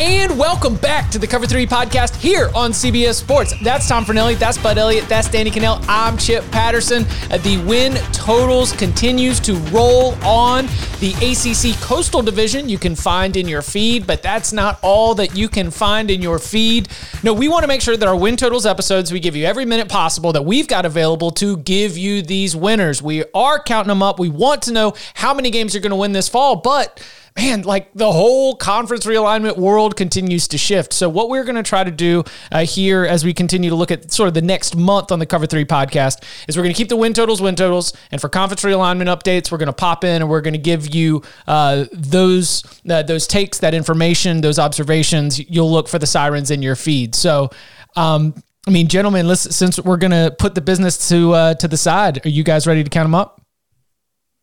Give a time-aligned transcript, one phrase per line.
[0.00, 3.54] And welcome back to the Cover 3 podcast here on CBS Sports.
[3.62, 7.04] That's Tom Fornelli, that's Bud Elliott, that's Danny Kanell, I'm Chip Patterson.
[7.30, 10.66] Uh, the win totals continues to roll on.
[10.98, 15.36] The ACC Coastal Division you can find in your feed, but that's not all that
[15.36, 16.88] you can find in your feed.
[17.22, 19.64] No, we want to make sure that our win totals episodes, we give you every
[19.64, 23.00] minute possible that we've got available to give you these winners.
[23.00, 24.18] We are counting them up.
[24.18, 27.00] We want to know how many games you're going to win this fall, but
[27.36, 30.92] man, like the whole conference realignment world continues to shift.
[30.92, 33.90] So, what we're going to try to do uh, here as we continue to look
[33.90, 36.76] at sort of the next month on the Cover 3 podcast is we're going to
[36.76, 37.92] keep the win totals, win totals.
[38.10, 40.94] And for conference realignment updates, we're going to pop in and we're going to give
[40.94, 45.38] you uh, those, uh, those takes, that information, those observations.
[45.38, 47.14] You'll look for the sirens in your feed.
[47.14, 47.50] So,
[47.96, 48.34] um,
[48.66, 51.76] I mean, gentlemen, listen, since we're going to put the business to uh, to the
[51.76, 53.40] side, are you guys ready to count them up?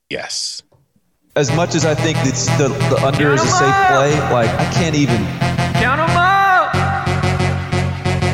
[0.09, 0.61] Yes
[1.35, 4.69] as much as I think it's the, the under is a safe play, like I
[4.73, 5.15] can't even.
[5.79, 6.73] Count them up.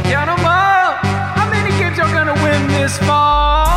[0.09, 0.97] Count them up.
[1.37, 3.67] How many games are gonna win this fall?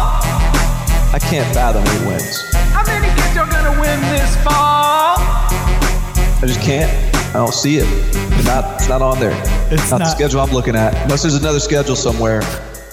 [1.12, 2.50] I can't fathom who wins.
[2.72, 5.18] How many games are gonna win this fall?
[5.18, 6.90] I just can't.
[7.30, 7.86] I don't see it.
[7.86, 9.38] It's not, it's not on there.
[9.70, 10.94] It's not, not the schedule I'm looking at.
[11.02, 12.40] Unless there's another schedule somewhere.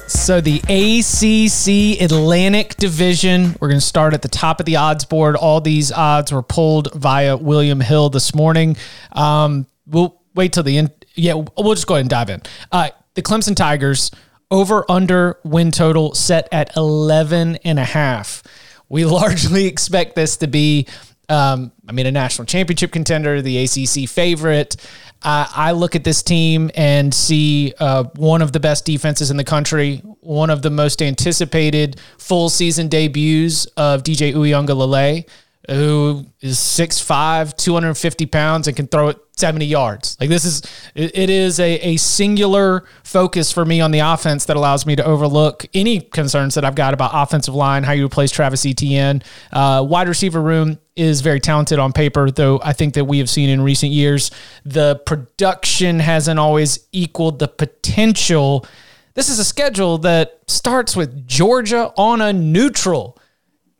[0.08, 5.04] So the ACC Atlantic Division, we're going to start at the top of the odds
[5.04, 5.36] board.
[5.36, 8.78] All these odds were pulled via William Hill this morning.
[9.12, 10.92] Um, we'll wait till the end.
[11.16, 12.42] Yeah, we'll just go ahead and dive in.
[12.72, 14.10] Uh, the Clemson Tigers
[14.50, 18.44] over under win total set at 11 and a half.
[18.88, 20.88] We largely expect this to be
[21.30, 24.78] um, I mean, a national championship contender, the ACC favorite.
[25.24, 29.38] Uh, I look at this team and see uh, one of the best defenses in
[29.38, 35.28] the country, one of the most anticipated full season debuts of DJ Uiagalelei
[35.68, 40.18] who is 6'5, 250 pounds, and can throw it 70 yards.
[40.20, 40.64] Like this is,
[40.96, 45.04] it is a, a singular focus for me on the offense that allows me to
[45.06, 49.22] overlook any concerns that I've got about offensive line, how you replace Travis Etienne.
[49.52, 53.30] Uh, wide receiver room is very talented on paper, though I think that we have
[53.30, 54.32] seen in recent years
[54.66, 58.66] the production hasn't always equaled the potential.
[59.14, 63.17] This is a schedule that starts with Georgia on a neutral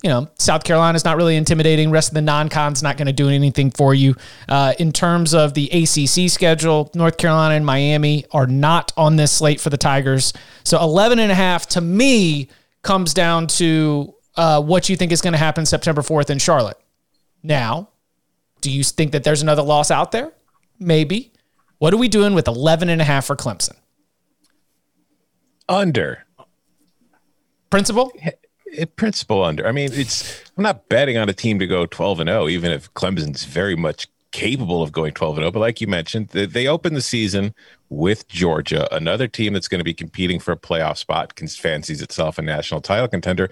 [0.04, 1.90] you know, South Carolina's not really intimidating.
[1.90, 4.16] Rest of the non-con's not going to do anything for you.
[4.48, 9.32] Uh, in terms of the ACC schedule, North Carolina and Miami are not on this
[9.32, 10.34] slate for the Tigers.
[10.64, 12.50] So 11 and a half to me
[12.84, 16.78] comes down to uh, what you think is going to happen September 4th in Charlotte.
[17.42, 17.90] Now,
[18.62, 20.32] do you think that there's another loss out there?
[20.80, 21.34] Maybe.
[21.80, 23.76] What are we doing with 11 and a half for Clemson?
[25.68, 26.24] Under.
[27.72, 28.12] Principle?
[28.96, 29.68] Principle under.
[29.68, 32.72] I mean, it's I'm not betting on a team to go 12 and 0, even
[32.72, 35.52] if Clemson's very much capable of going 12 and 0.
[35.52, 37.54] But like you mentioned, they, they opened the season
[37.90, 42.38] with Georgia, another team that's going to be competing for a playoff spot, fancies itself
[42.38, 43.50] a national title contender.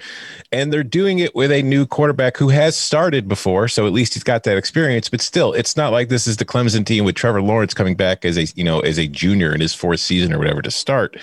[0.51, 3.67] And they're doing it with a new quarterback who has started before.
[3.67, 5.09] So at least he's got that experience.
[5.09, 8.25] But still, it's not like this is the Clemson team with Trevor Lawrence coming back
[8.25, 11.17] as a, you know, as a junior in his fourth season or whatever to start.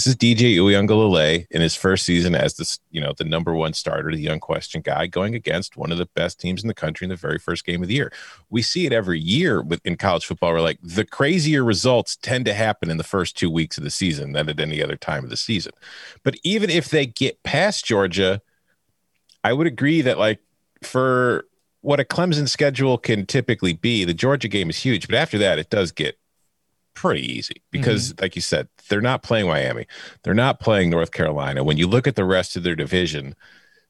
[0.00, 3.74] This is DJ Uiagalelei in his first season as the you know the number one
[3.74, 7.10] starter, the unquestioned guy, going against one of the best teams in the country in
[7.10, 8.10] the very first game of the year.
[8.48, 10.52] We see it every year with in college football.
[10.52, 13.90] Where like the crazier results tend to happen in the first two weeks of the
[13.90, 15.72] season than at any other time of the season.
[16.22, 18.40] But even if they get past Georgia,
[19.44, 20.38] I would agree that like
[20.82, 21.44] for
[21.82, 25.08] what a Clemson schedule can typically be, the Georgia game is huge.
[25.08, 26.16] But after that, it does get
[26.94, 28.22] pretty easy because, mm-hmm.
[28.22, 29.86] like you said, they're not playing Miami,
[30.22, 31.64] they're not playing North Carolina.
[31.64, 33.34] When you look at the rest of their division,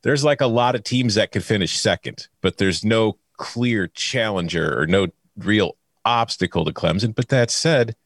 [0.02, 4.79] there's like a lot of teams that could finish second, but there's no clear challenger
[4.79, 7.14] or no real obstacle to Clemson.
[7.14, 7.97] But that said,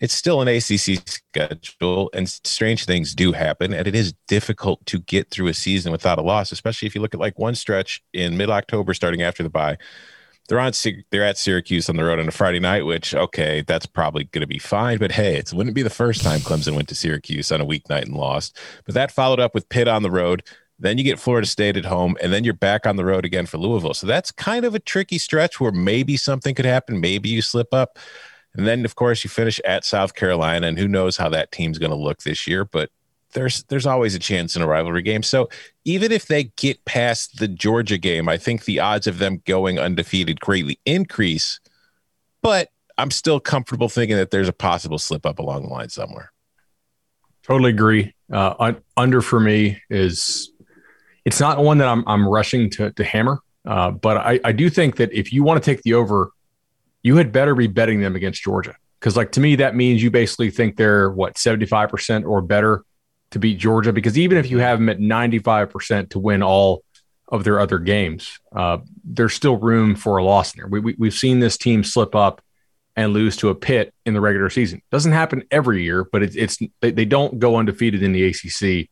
[0.00, 4.98] it's still an ACC schedule, and strange things do happen, and it is difficult to
[4.98, 8.02] get through a season without a loss, especially if you look at like one stretch
[8.12, 9.78] in mid October, starting after the bye
[10.52, 10.72] they're on
[11.10, 14.42] they're at Syracuse on the road on a Friday night, which okay, that's probably going
[14.42, 14.98] to be fine.
[14.98, 18.02] But hey, it wouldn't be the first time Clemson went to Syracuse on a weeknight
[18.02, 18.58] and lost.
[18.84, 20.42] But that followed up with Pitt on the road.
[20.78, 23.46] Then you get Florida State at home, and then you're back on the road again
[23.46, 23.94] for Louisville.
[23.94, 27.00] So that's kind of a tricky stretch where maybe something could happen.
[27.00, 27.98] Maybe you slip up.
[28.54, 31.78] And then, of course, you finish at South Carolina, and who knows how that team's
[31.78, 32.66] going to look this year.
[32.66, 32.90] But
[33.32, 35.22] there's there's always a chance in a rivalry game.
[35.22, 35.48] So
[35.84, 39.78] even if they get past the Georgia game, I think the odds of them going
[39.78, 41.60] undefeated greatly increase.
[42.42, 42.68] But
[42.98, 46.32] I'm still comfortable thinking that there's a possible slip up along the line somewhere.
[47.42, 48.14] Totally agree.
[48.30, 50.52] Uh, un- under for me is
[51.24, 54.70] it's not one that I'm I'm rushing to to hammer, uh, but I, I do
[54.70, 56.30] think that if you want to take the over,
[57.02, 60.10] you had better be betting them against Georgia because like to me that means you
[60.10, 62.84] basically think they're what 75 percent or better
[63.32, 66.84] to beat Georgia because even if you have them at 95% to win all
[67.28, 70.68] of their other games, uh, there's still room for a loss in there.
[70.68, 72.42] We, we, we've seen this team slip up
[72.94, 74.82] and lose to a Pitt in the regular season.
[74.90, 78.90] Doesn't happen every year, but it, it's they, they, don't go undefeated in the ACC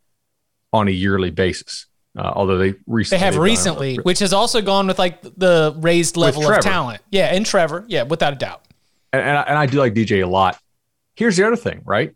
[0.73, 1.87] on a yearly basis.
[2.19, 6.17] Uh, although they recently they have recently, which has also gone with like the raised
[6.17, 7.03] level of talent.
[7.11, 8.65] Yeah, and Trevor, yeah, without a doubt.
[9.13, 10.59] And, and I, and I do like DJ a lot.
[11.15, 12.15] Here's the other thing, right?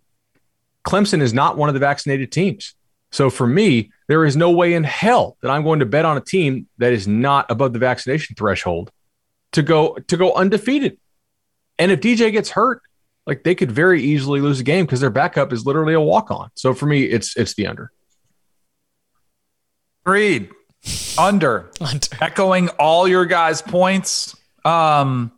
[0.84, 2.74] Clemson is not one of the vaccinated teams.
[3.10, 6.16] So for me, there is no way in hell that I'm going to bet on
[6.16, 8.90] a team that is not above the vaccination threshold
[9.52, 10.98] to go to go undefeated.
[11.78, 12.82] And if DJ gets hurt,
[13.24, 16.30] like they could very easily lose a game because their backup is literally a walk
[16.30, 16.50] on.
[16.54, 17.92] So for me, it's it's the under.
[20.04, 20.50] Agreed.
[21.16, 21.70] Under.
[21.80, 22.08] under.
[22.20, 24.36] Echoing all your guys' points.
[24.64, 25.30] Um,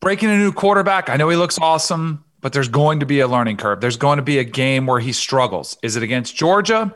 [0.00, 1.08] breaking a new quarterback.
[1.08, 3.80] I know he looks awesome but there's going to be a learning curve.
[3.80, 5.76] There's going to be a game where he struggles.
[5.82, 6.94] Is it against Georgia?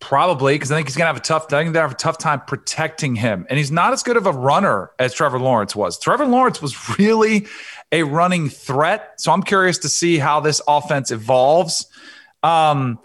[0.00, 1.44] Probably, because I think he's gonna have a tough.
[1.52, 4.26] I think they have a tough time protecting him, and he's not as good of
[4.26, 5.96] a runner as Trevor Lawrence was.
[5.96, 7.46] Trevor Lawrence was really
[7.92, 11.86] a running threat, so I'm curious to see how this offense evolves.
[12.42, 12.98] Um,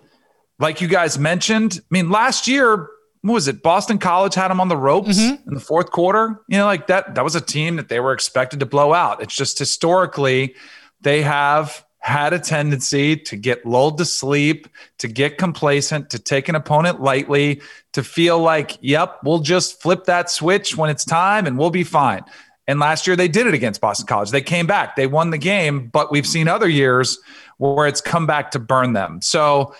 [0.57, 2.89] like you guys mentioned, I mean, last year
[3.21, 3.61] what was it?
[3.61, 5.47] Boston College had him on the ropes mm-hmm.
[5.47, 6.41] in the fourth quarter.
[6.47, 7.13] You know, like that.
[7.13, 9.21] That was a team that they were expected to blow out.
[9.21, 10.55] It's just historically
[11.01, 14.67] they have had a tendency to get lulled to sleep,
[14.99, 17.59] to get complacent, to take an opponent lightly,
[17.93, 21.83] to feel like, yep, we'll just flip that switch when it's time and we'll be
[21.83, 22.23] fine.
[22.67, 24.29] And last year they did it against Boston College.
[24.29, 27.17] They came back, they won the game, but we've seen other years
[27.57, 29.19] where it's come back to burn them.
[29.23, 29.73] So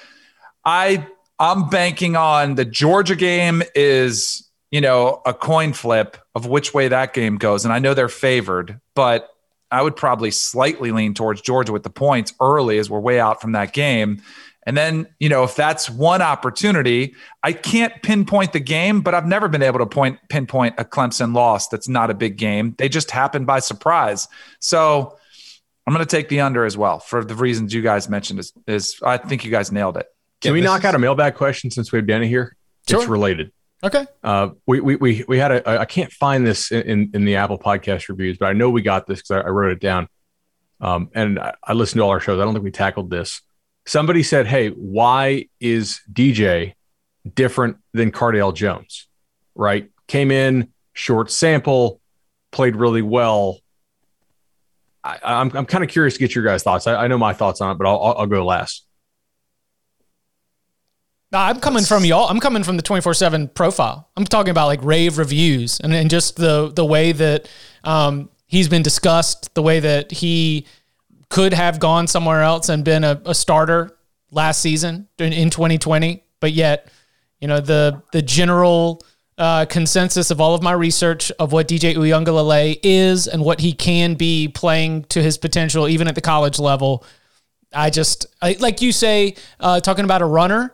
[0.64, 1.06] I
[1.38, 6.88] I'm banking on the Georgia game is, you know, a coin flip of which way
[6.88, 7.66] that game goes.
[7.66, 9.30] And I know they're favored, but
[9.76, 13.42] I would probably slightly lean towards Georgia with the points early as we're way out
[13.42, 14.22] from that game.
[14.66, 17.14] And then, you know, if that's one opportunity,
[17.44, 21.36] I can't pinpoint the game, but I've never been able to point pinpoint a Clemson
[21.36, 22.74] loss that's not a big game.
[22.78, 24.30] They just happened by surprise.
[24.62, 25.18] So
[25.86, 28.40] I'm going to take the under as well for the reasons you guys mentioned.
[28.40, 30.08] Is, is I think you guys nailed it.
[30.40, 32.56] Can yeah, we knock out a mailbag question since we have Danny here?
[32.88, 33.02] Sure.
[33.02, 33.52] It's related.
[33.86, 34.08] Okay.
[34.24, 37.60] Uh, we, we, we, we had a, I can't find this in, in the Apple
[37.60, 40.08] podcast reviews, but I know we got this because I, I, wrote it down.
[40.82, 42.40] Um, and I, I listened to all our shows.
[42.40, 43.44] I don't think we tackled this.
[43.86, 46.74] Somebody said, Hey, why is DJ
[47.32, 49.08] different than Cardale Jones?
[49.54, 49.92] Right.
[50.08, 52.02] Came in, short sample,
[52.52, 53.60] played really well.
[55.04, 56.88] I, am I'm, I'm kind of curious to get your guys' thoughts.
[56.88, 58.85] I, I know my thoughts on it, but I'll, I'll, I'll go last.
[61.34, 62.30] I'm coming from y'all.
[62.30, 64.10] I'm coming from the 24 seven profile.
[64.16, 67.50] I'm talking about like rave reviews and, and just the, the way that,
[67.84, 70.66] um, he's been discussed, the way that he
[71.30, 73.98] could have gone somewhere else and been a, a starter
[74.32, 76.90] last season in, in 2020, but yet,
[77.40, 79.04] you know, the the general
[79.38, 83.74] uh, consensus of all of my research of what DJ Uiagalelei is and what he
[83.74, 87.04] can be playing to his potential, even at the college level.
[87.74, 90.74] I just I, like you say, uh, talking about a runner.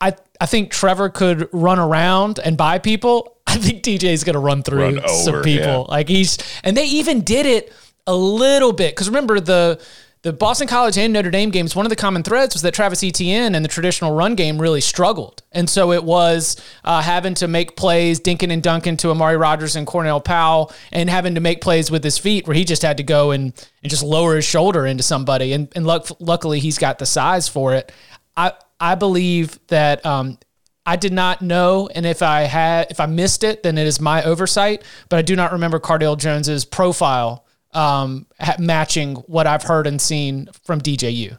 [0.00, 3.36] I I think Trevor could run around and buy people.
[3.46, 5.66] I think DJ is going to run through run over, some people.
[5.66, 5.76] Yeah.
[5.76, 7.72] Like he's and they even did it
[8.06, 9.80] a little bit because remember the
[10.22, 13.02] the Boston College and Notre Dame games, one of the common threads was that Travis
[13.02, 15.42] Etienne and the traditional run game really struggled.
[15.50, 19.76] And so it was uh, having to make plays, dinking and dunking to Amari Rodgers
[19.76, 22.98] and Cornell Powell, and having to make plays with his feet where he just had
[22.98, 25.54] to go and, and just lower his shoulder into somebody.
[25.54, 27.90] And, and luck, luckily, he's got the size for it.
[28.36, 30.38] I, I believe that um,
[30.86, 34.00] I did not know, and if I had, if I missed it, then it is
[34.00, 34.82] my oversight.
[35.08, 38.26] But I do not remember Cardale Jones's profile um,
[38.58, 41.36] matching what I've heard and seen from DJU.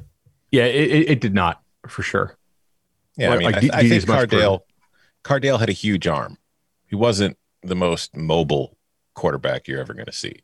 [0.51, 2.37] Yeah, it, it did not for sure.
[3.17, 4.61] Yeah, like, I mean, like, I, I think Cardale
[5.23, 6.37] Cardale had a huge arm.
[6.87, 8.77] He wasn't the most mobile
[9.13, 10.41] quarterback you're ever going to see.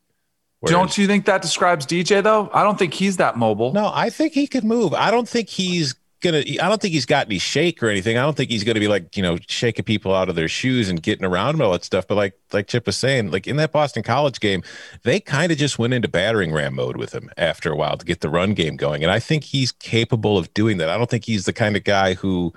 [0.59, 2.49] Whereas, don't you think that describes DJ though?
[2.53, 3.73] I don't think he's that mobile.
[3.73, 4.93] No, I think he could move.
[4.93, 8.21] I don't think he's gonna i don't think he's got any shake or anything i
[8.21, 11.03] don't think he's gonna be like you know shaking people out of their shoes and
[11.03, 13.71] getting around and all that stuff but like like chip was saying like in that
[13.71, 14.63] boston college game
[15.03, 18.05] they kind of just went into battering ram mode with him after a while to
[18.05, 21.09] get the run game going and i think he's capable of doing that i don't
[21.09, 22.53] think he's the kind of guy who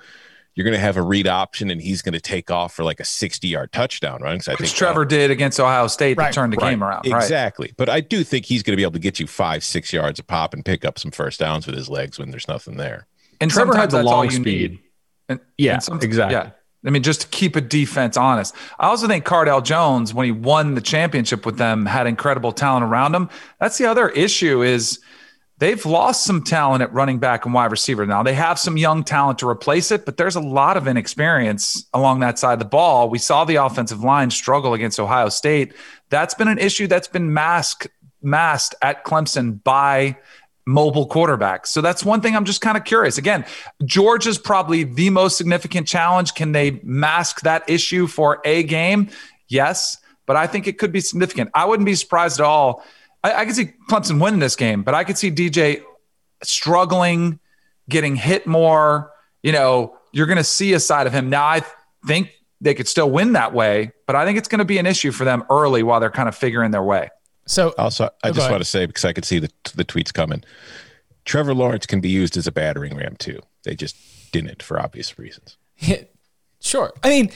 [0.55, 2.99] you're going to have a read option and he's going to take off for like
[2.99, 4.47] a 60 yard touchdown, right?
[4.47, 7.05] I think Trevor uh, did against Ohio State right, to turn the right, game around.
[7.05, 7.67] Exactly.
[7.67, 7.77] Right.
[7.77, 10.19] But I do think he's going to be able to get you five, six yards
[10.19, 13.07] a pop and pick up some first downs with his legs when there's nothing there.
[13.41, 14.79] And Trevor has the long speed.
[15.27, 16.35] And, yeah, and exactly.
[16.35, 16.51] Yeah.
[16.85, 18.55] I mean, just to keep a defense honest.
[18.79, 22.83] I also think Cardale Jones, when he won the championship with them, had incredible talent
[22.83, 23.29] around him.
[23.59, 24.99] That's the other issue is
[25.59, 28.07] they've lost some talent at running back and wide receiver.
[28.07, 31.87] Now they have some young talent to replace it, but there's a lot of inexperience
[31.93, 33.11] along that side of the ball.
[33.11, 35.75] We saw the offensive line struggle against Ohio State.
[36.09, 37.87] That's been an issue that's been masked
[38.23, 40.17] masked at Clemson by
[40.65, 41.67] mobile quarterbacks.
[41.67, 43.17] So that's one thing I'm just kind of curious.
[43.17, 43.45] Again,
[43.83, 46.33] Georgia's probably the most significant challenge.
[46.33, 49.09] Can they mask that issue for a game?
[49.47, 51.49] Yes, but I think it could be significant.
[51.53, 52.83] I wouldn't be surprised at all.
[53.23, 55.83] I, I could see Clemson winning this game, but I could see DJ
[56.43, 57.39] struggling,
[57.89, 59.11] getting hit more.
[59.43, 61.29] You know, you're going to see a side of him.
[61.29, 61.63] Now, I
[62.05, 64.85] think they could still win that way, but I think it's going to be an
[64.85, 67.09] issue for them early while they're kind of figuring their way.
[67.45, 70.13] So also, I oh, just want to say because I could see the the tweets
[70.13, 70.43] coming.
[71.25, 73.39] Trevor Lawrence can be used as a battering ram too.
[73.63, 73.95] They just
[74.31, 75.57] didn't for obvious reasons.
[76.59, 76.93] sure.
[77.03, 77.31] I mean,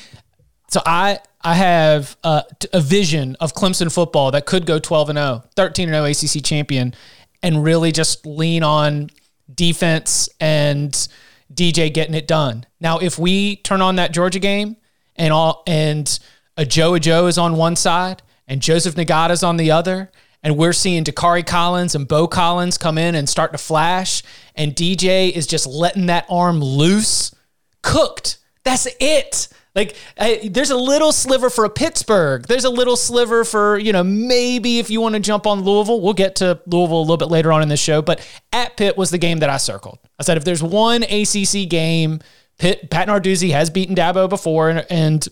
[0.69, 2.43] so I I have a,
[2.73, 6.43] a vision of Clemson football that could go 12 and 0, 13 and 0 ACC
[6.43, 6.95] champion
[7.43, 9.09] and really just lean on
[9.53, 11.07] defense and
[11.53, 12.65] DJ getting it done.
[12.79, 14.77] Now, if we turn on that Georgia game
[15.15, 16.19] and all and
[16.57, 20.11] Ajou Ajou is on one side and Joseph Ngata's on the other.
[20.43, 24.21] And we're seeing Dacari Collins and Beaux Collins come in and start to flash.
[24.53, 27.33] And DJ is just letting that arm loose.
[27.81, 28.37] Cooked.
[28.63, 29.47] That's it.
[29.73, 32.45] Like, I, there's a little sliver for a Pittsburgh.
[32.45, 35.99] There's a little sliver for, you know, maybe if you want to jump on Louisville.
[35.99, 38.03] We'll get to Louisville a little bit later on in the show.
[38.03, 39.97] But at Pitt was the game that I circled.
[40.19, 42.19] I said, if there's one ACC game,
[42.59, 45.27] Pitt, Pat Narduzzi has beaten Dabo before, and, and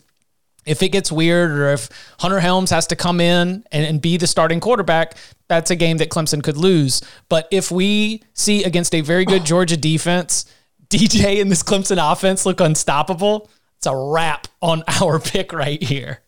[0.65, 1.89] if it gets weird or if
[2.19, 5.15] Hunter Helms has to come in and, and, be the starting quarterback,
[5.47, 7.01] that's a game that Clemson could lose.
[7.29, 10.45] But if we see against a very good Georgia defense,
[10.89, 16.21] DJ and this Clemson offense look unstoppable, it's a wrap on our pick right here.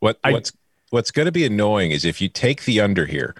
[0.00, 0.52] What what's
[0.90, 3.34] what's going to be annoying is if you take the under here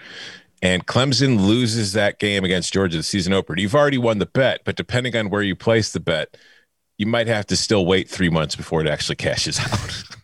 [0.62, 4.60] and Clemson loses that game against Georgia the season opener, you've already won the bet,
[4.64, 6.36] but depending on where you place the bet,
[6.98, 10.19] you might have to still wait 3 months before it actually cashes out.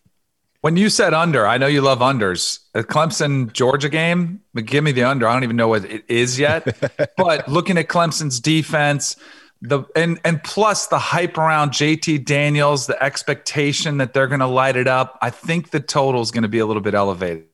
[0.60, 2.60] When you said under, I know you love unders.
[2.72, 5.28] The Clemson Georgia game, give me the under.
[5.28, 6.76] I don't even know what it is yet.
[7.16, 9.16] but looking at Clemson's defense,
[9.62, 14.46] the and and plus the hype around JT Daniels, the expectation that they're going to
[14.46, 17.46] light it up, I think the total is going to be a little bit elevated.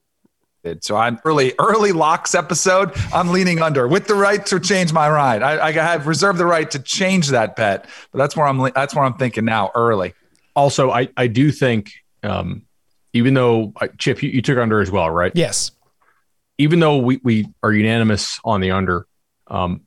[0.80, 2.92] So I'm early early locks episode.
[3.12, 5.42] I'm leaning under with the right to change my ride.
[5.42, 8.94] I, I have reserved the right to change that bet, but that's where I'm that's
[8.94, 9.71] where I'm thinking now.
[9.75, 10.14] Early.
[10.54, 11.92] Also, I I do think
[12.23, 12.62] um,
[13.12, 15.33] even though Chip, you, you, took under as well, right?
[15.35, 15.71] Yes.
[16.59, 19.07] Even though we, we are unanimous on the under,
[19.49, 19.83] um,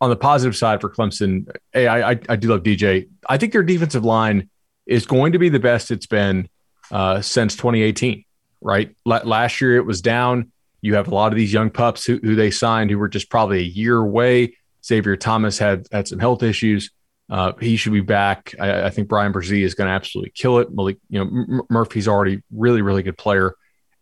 [0.00, 3.08] on the positive side for Clemson, hey, I, I, I do love DJ.
[3.28, 4.48] I think their defensive line
[4.86, 6.48] is going to be the best it's been
[6.90, 8.24] uh, since 2018.
[8.62, 10.52] Right, L- last year it was down.
[10.82, 13.30] You have a lot of these young pups who, who they signed who were just
[13.30, 14.56] probably a year away.
[14.84, 16.90] Xavier Thomas had had some health issues.
[17.30, 18.54] Uh, he should be back.
[18.58, 20.74] I, I think Bryan Bresee is going to absolutely kill it.
[20.74, 23.54] Malik, you know, M- Murphy's already really, really good player.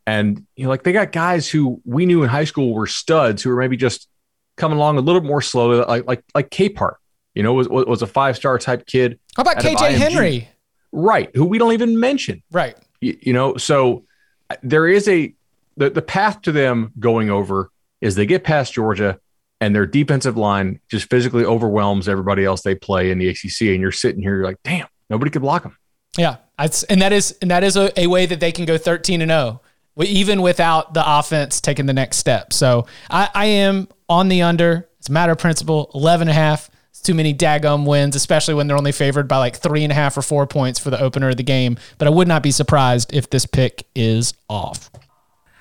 [0.07, 3.43] And, you know, like they got guys who we knew in high school were studs
[3.43, 4.09] who were maybe just
[4.57, 6.95] coming along a little bit more slowly, like, like, like Capehart,
[7.35, 9.21] you know, was, was a five star type kid.
[9.37, 10.49] How about KJ Henry?
[10.91, 11.31] Right.
[11.37, 12.43] Who we don't even mention.
[12.51, 12.79] Right.
[13.03, 14.07] You, you know, so
[14.49, 15.35] uh, there is a,
[15.77, 17.71] the, the path to them going over
[18.01, 19.19] is they get past Georgia
[19.61, 23.63] and their defensive line just physically overwhelms everybody else they play in the ACC.
[23.63, 25.77] And you're sitting here, you're like, damn, nobody could block them.
[26.17, 29.21] Yeah, and that is and that is a, a way that they can go 13
[29.21, 29.61] and 0,
[29.99, 32.53] even without the offense taking the next step.
[32.53, 34.89] So I, I am on the under.
[34.99, 35.91] It's a matter of principle.
[35.95, 36.71] 11 and a half.
[36.91, 39.95] It's too many daggum wins, especially when they're only favored by like three and a
[39.95, 41.79] half or four points for the opener of the game.
[41.99, 44.91] But I would not be surprised if this pick is off.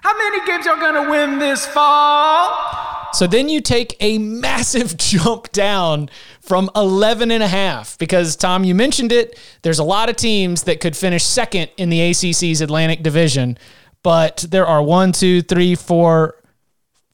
[0.01, 2.86] How many games y'all gonna win this fall?
[3.13, 6.09] So then you take a massive jump down
[6.41, 9.39] from 11 and a half because Tom, you mentioned it.
[9.61, 13.57] There's a lot of teams that could finish second in the ACC's Atlantic Division,
[14.03, 16.35] but there are one, two, three, four,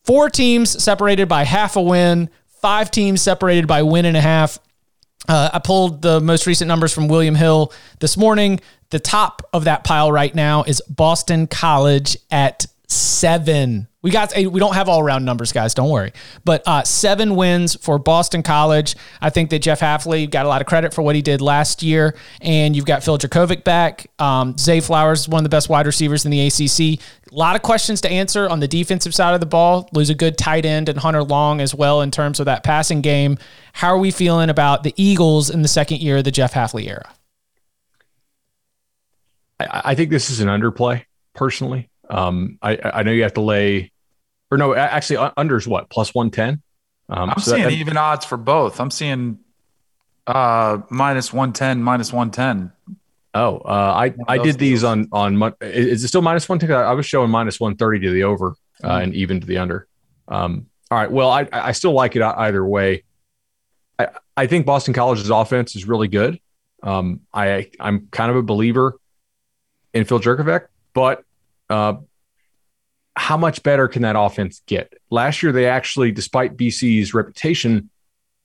[0.04, 2.30] four teams separated by half a win,
[2.62, 4.60] five teams separated by win and a half.
[5.28, 8.60] Uh, I pulled the most recent numbers from William Hill this morning.
[8.90, 13.88] The top of that pile right now is Boston College at seven.
[14.02, 15.74] We got we don't have all round numbers, guys.
[15.74, 16.12] Don't worry.
[16.44, 18.96] But uh, seven wins for Boston College.
[19.22, 21.84] I think that Jeff Hafley got a lot of credit for what he did last
[21.84, 24.08] year, and you've got Phil Jurkovec back.
[24.20, 27.00] Um, Zay Flowers is one of the best wide receivers in the ACC.
[27.32, 29.90] A lot of questions to answer on the defensive side of the ball.
[29.94, 33.02] Lose a good tight end and Hunter Long as well in terms of that passing
[33.02, 33.38] game.
[33.72, 36.88] How are we feeling about the Eagles in the second year of the Jeff Hafley
[36.88, 37.10] era?
[39.60, 41.90] I, I think this is an underplay personally.
[42.10, 43.92] Um, I, I know you have to lay,
[44.52, 46.62] or no, actually, unders what plus one ten.
[47.10, 48.80] Um, I'm so seeing that, even odds for both.
[48.80, 49.40] I'm seeing
[50.28, 52.72] uh minus one ten, minus one ten.
[53.34, 55.54] Oh, uh, I I did these on on.
[55.62, 56.72] Is it still minus one ten?
[56.72, 59.04] I was showing minus one thirty to the over uh, mm-hmm.
[59.04, 59.88] and even to the under.
[60.28, 61.12] Um, all right.
[61.12, 63.04] Well, I I still like it either way.
[63.98, 66.40] I I think Boston College's offense is really good.
[66.84, 69.00] Um, I I'm kind of a believer
[69.94, 71.24] in Phil Jurkovec, but
[71.70, 71.96] uh,
[73.16, 74.94] how much better can that offense get?
[75.10, 77.90] Last year, they actually, despite BC's reputation,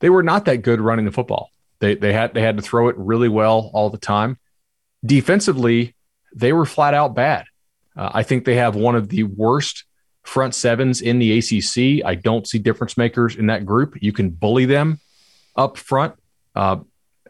[0.01, 1.51] they were not that good running the football.
[1.81, 4.39] They they had they had to throw it really well all the time.
[5.05, 5.95] Defensively,
[6.35, 7.47] they were flat out bad.
[7.97, 9.85] Uh, I think they have one of the worst
[10.23, 12.05] front sevens in the ACC.
[12.05, 13.95] I don't see difference makers in that group.
[14.01, 15.01] You can bully them
[15.57, 16.15] up front,
[16.55, 16.79] uh,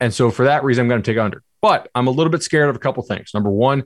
[0.00, 1.42] and so for that reason, I'm going to take under.
[1.60, 3.32] But I'm a little bit scared of a couple things.
[3.34, 3.84] Number one,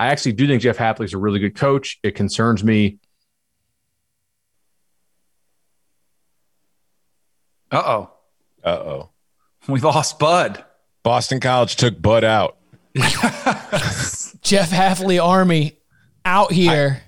[0.00, 1.98] I actually do think Jeff Hafley is a really good coach.
[2.02, 2.98] It concerns me.
[7.70, 8.10] Uh oh.
[8.64, 9.10] Uh oh.
[9.68, 10.64] We lost Bud.
[11.02, 12.56] Boston College took Bud out.
[12.94, 15.76] Jeff Hafley Army
[16.24, 17.02] out here.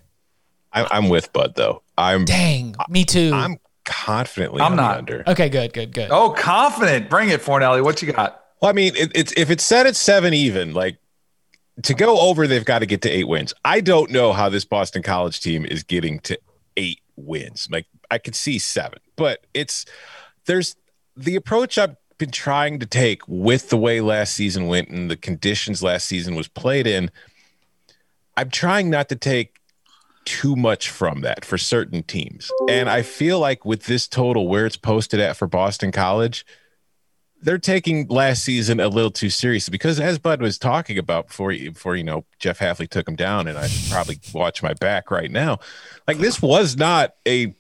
[0.71, 1.83] I, am with Bud though.
[1.97, 2.75] I'm dang.
[2.91, 3.31] Me too.
[3.33, 4.61] I'm confidently.
[4.61, 5.25] I'm not under.
[5.27, 6.09] Okay, good, good, good.
[6.11, 7.09] Oh, confident.
[7.09, 7.83] Bring it, Fornelli.
[7.83, 8.45] What you got?
[8.61, 10.99] Well, I mean, it, it's if it's set at seven even, like
[11.83, 13.53] to go over, they've got to get to eight wins.
[13.65, 16.39] I don't know how this Boston College team is getting to
[16.77, 17.69] eight wins.
[17.71, 19.85] Like I could see seven, but it's
[20.47, 20.77] there's
[21.17, 25.17] the approach I've been trying to take with the way last season went and the
[25.17, 27.11] conditions last season was played in.
[28.37, 29.57] I'm trying not to take
[30.25, 32.51] too much from that for certain teams.
[32.69, 36.47] And I feel like with this total where it's posted at for Boston College,
[37.43, 41.51] they're taking last season a little too seriously because as Bud was talking about before
[41.51, 45.31] before you know Jeff Hafley took him down and I probably watch my back right
[45.31, 45.59] now.
[46.07, 47.55] Like this was not a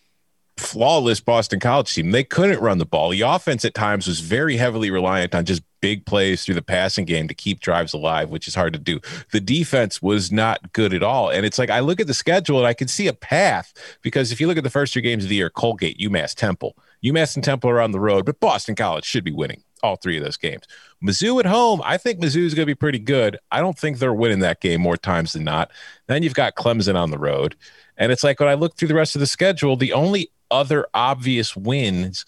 [0.57, 2.11] flawless Boston College team.
[2.11, 3.11] They couldn't run the ball.
[3.11, 7.05] The offense at times was very heavily reliant on just big plays through the passing
[7.05, 9.01] game to keep drives alive, which is hard to do.
[9.33, 11.31] The defense was not good at all.
[11.31, 14.31] And it's like I look at the schedule and I can see a path because
[14.31, 17.35] if you look at the first three games of the year, Colgate, UMass, Temple, UMass
[17.35, 20.25] and Temple are on the road, but Boston College should be winning all three of
[20.25, 20.65] those games.
[21.03, 23.39] Mizzou at home, I think Mizzou is going to be pretty good.
[23.51, 25.71] I don't think they're winning that game more times than not.
[26.07, 27.57] Then you've got Clemson on the road.
[27.97, 30.87] And it's like when I look through the rest of the schedule, the only other
[30.95, 32.25] obvious wins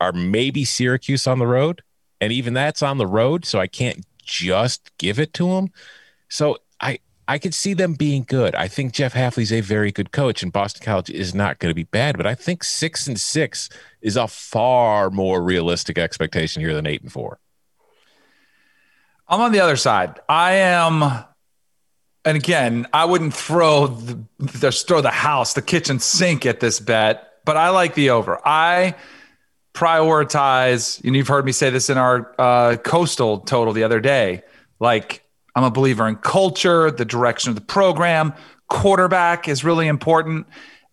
[0.00, 1.82] are maybe Syracuse on the road.
[2.20, 3.44] And even that's on the road.
[3.44, 5.68] So I can't just give it to them.
[6.28, 6.58] So
[7.28, 8.54] I, could see them being good.
[8.54, 11.74] I think Jeff Hafley's a very good coach, and Boston College is not going to
[11.74, 12.16] be bad.
[12.16, 13.68] But I think six and six
[14.00, 17.38] is a far more realistic expectation here than eight and four.
[19.28, 20.18] I'm on the other side.
[20.28, 21.24] I am
[22.28, 24.22] and again, I wouldn't throw the
[24.58, 28.38] just throw the house, the kitchen sink at this bet, but I like the over.
[28.46, 28.96] I
[29.72, 34.42] prioritize, and you've heard me say this in our uh, coastal total the other day.
[34.78, 38.32] Like I'm a believer in culture, the direction of the program.
[38.68, 40.46] Quarterback is really important.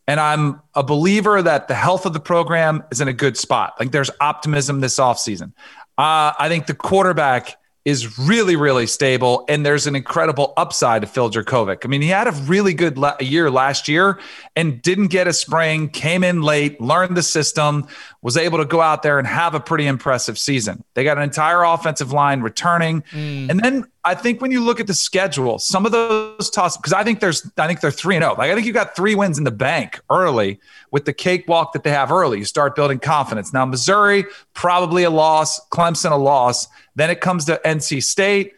[0.08, 3.74] And I'm a believer that the health of the program is in a good spot.
[3.80, 5.54] Like there's optimism this offseason.
[5.98, 9.46] Uh, I think the quarterback is really, really stable.
[9.48, 11.86] And there's an incredible upside to Phil Jurkovec.
[11.86, 14.20] I mean, he had a really good la- year last year
[14.56, 17.88] and didn't get a spring, came in late, learned the system,
[18.26, 20.84] was able to go out there and have a pretty impressive season.
[20.96, 23.04] They got an entire offensive line returning.
[23.12, 23.52] Mm.
[23.52, 26.92] And then I think when you look at the schedule, some of those toss because
[26.92, 28.34] I think there's I think they're 3 and 0.
[28.36, 30.60] Like I think you got 3 wins in the bank early
[30.90, 32.40] with the cakewalk that they have early.
[32.40, 33.54] You start building confidence.
[33.54, 36.68] Now Missouri probably a loss, Clemson a loss.
[36.96, 38.54] Then it comes to NC State.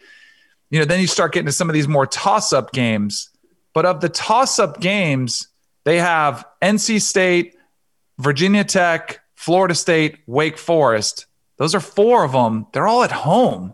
[0.70, 3.28] You know, then you start getting to some of these more toss-up games.
[3.74, 5.48] But of the toss-up games,
[5.84, 7.54] they have NC State,
[8.16, 11.26] Virginia Tech, Florida State, Wake Forest.
[11.58, 12.66] Those are four of them.
[12.72, 13.72] They're all at home.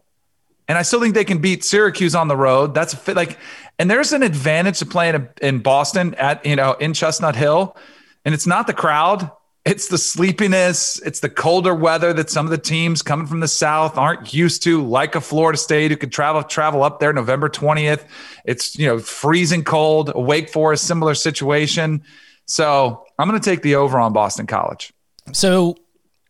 [0.69, 2.75] And I still think they can beat Syracuse on the road.
[2.75, 3.39] That's a fit like,
[3.79, 7.79] and there's an advantage to playing in Boston at, you know, in Chestnut Hill.
[8.27, 9.31] And it's not the crowd,
[9.65, 13.49] it's the sleepiness, it's the colder weather that some of the teams coming from the
[13.49, 17.49] south aren't used to, like a Florida State who could travel travel up there November
[17.49, 18.05] 20th.
[18.45, 20.13] It's you know freezing cold.
[20.15, 22.05] Wake Forest similar situation.
[22.45, 24.93] So I'm going to take the over on Boston College.
[25.33, 25.77] So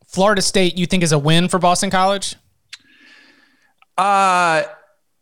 [0.07, 2.37] Florida State, you think is a win for Boston College?
[3.96, 4.64] Uh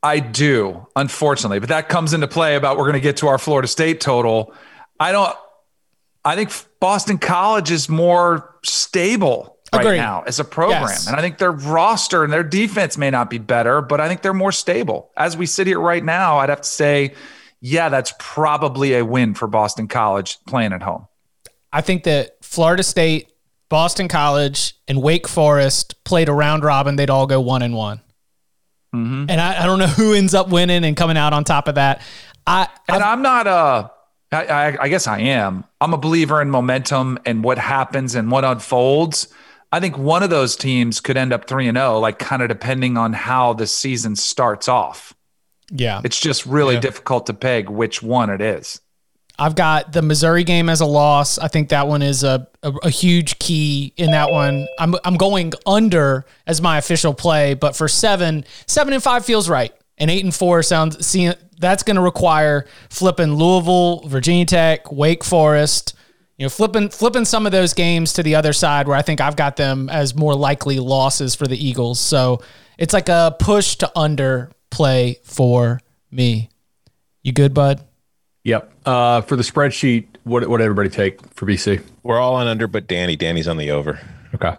[0.05, 3.39] I do, unfortunately, but that comes into play about we're going to get to our
[3.39, 4.53] Florida State total.
[4.99, 5.37] I don't
[6.25, 9.97] I think Boston College is more stable right Agreed.
[9.99, 10.83] now as a program.
[10.83, 11.07] Yes.
[11.07, 14.23] And I think their roster and their defense may not be better, but I think
[14.23, 15.11] they're more stable.
[15.17, 17.15] As we sit here right now, I'd have to say,
[17.61, 21.07] yeah, that's probably a win for Boston College playing at home.
[21.73, 23.32] I think that Florida State,
[23.73, 28.03] Boston College, and Wake Forest played a round robin, they'd all go one and one.
[28.95, 29.31] Mm-hmm.
[29.31, 31.77] And I, I, don't know who ends up winning and coming out on top of
[31.77, 32.03] that.
[32.47, 33.89] I and i am not uh
[34.31, 35.65] I, I, I guess I am.
[35.81, 39.33] I'm a believer in momentum and what happens and what unfolds.
[39.73, 42.49] I think one of those teams could end up 3 and 0 like kind of
[42.49, 45.15] depending on how the season starts off.
[45.71, 46.03] Yeah.
[46.05, 46.81] It's just really yeah.
[46.81, 48.83] difficult to peg which one it is.
[49.39, 51.39] I've got the Missouri game as a loss.
[51.39, 54.67] I think that one is a, a, a, huge key in that one.
[54.79, 59.49] I'm I'm going under as my official play, but for seven, seven and five feels
[59.49, 64.93] right, and eight and four sounds see that's going to require flipping Louisville, Virginia Tech,
[64.93, 65.95] Wake Forest.
[66.37, 69.21] You know, flipping flipping some of those games to the other side where I think
[69.21, 72.01] I've got them as more likely losses for the Eagles.
[72.01, 72.43] So
[72.79, 76.51] it's like a push to under play for me.
[77.23, 77.83] You good, bud?
[78.45, 78.73] Yep.
[78.85, 81.83] Uh, for the spreadsheet, what what everybody take for BC?
[82.03, 83.17] We're all on under, but Danny.
[83.17, 84.01] Danny's on the over.
[84.35, 84.57] Okay.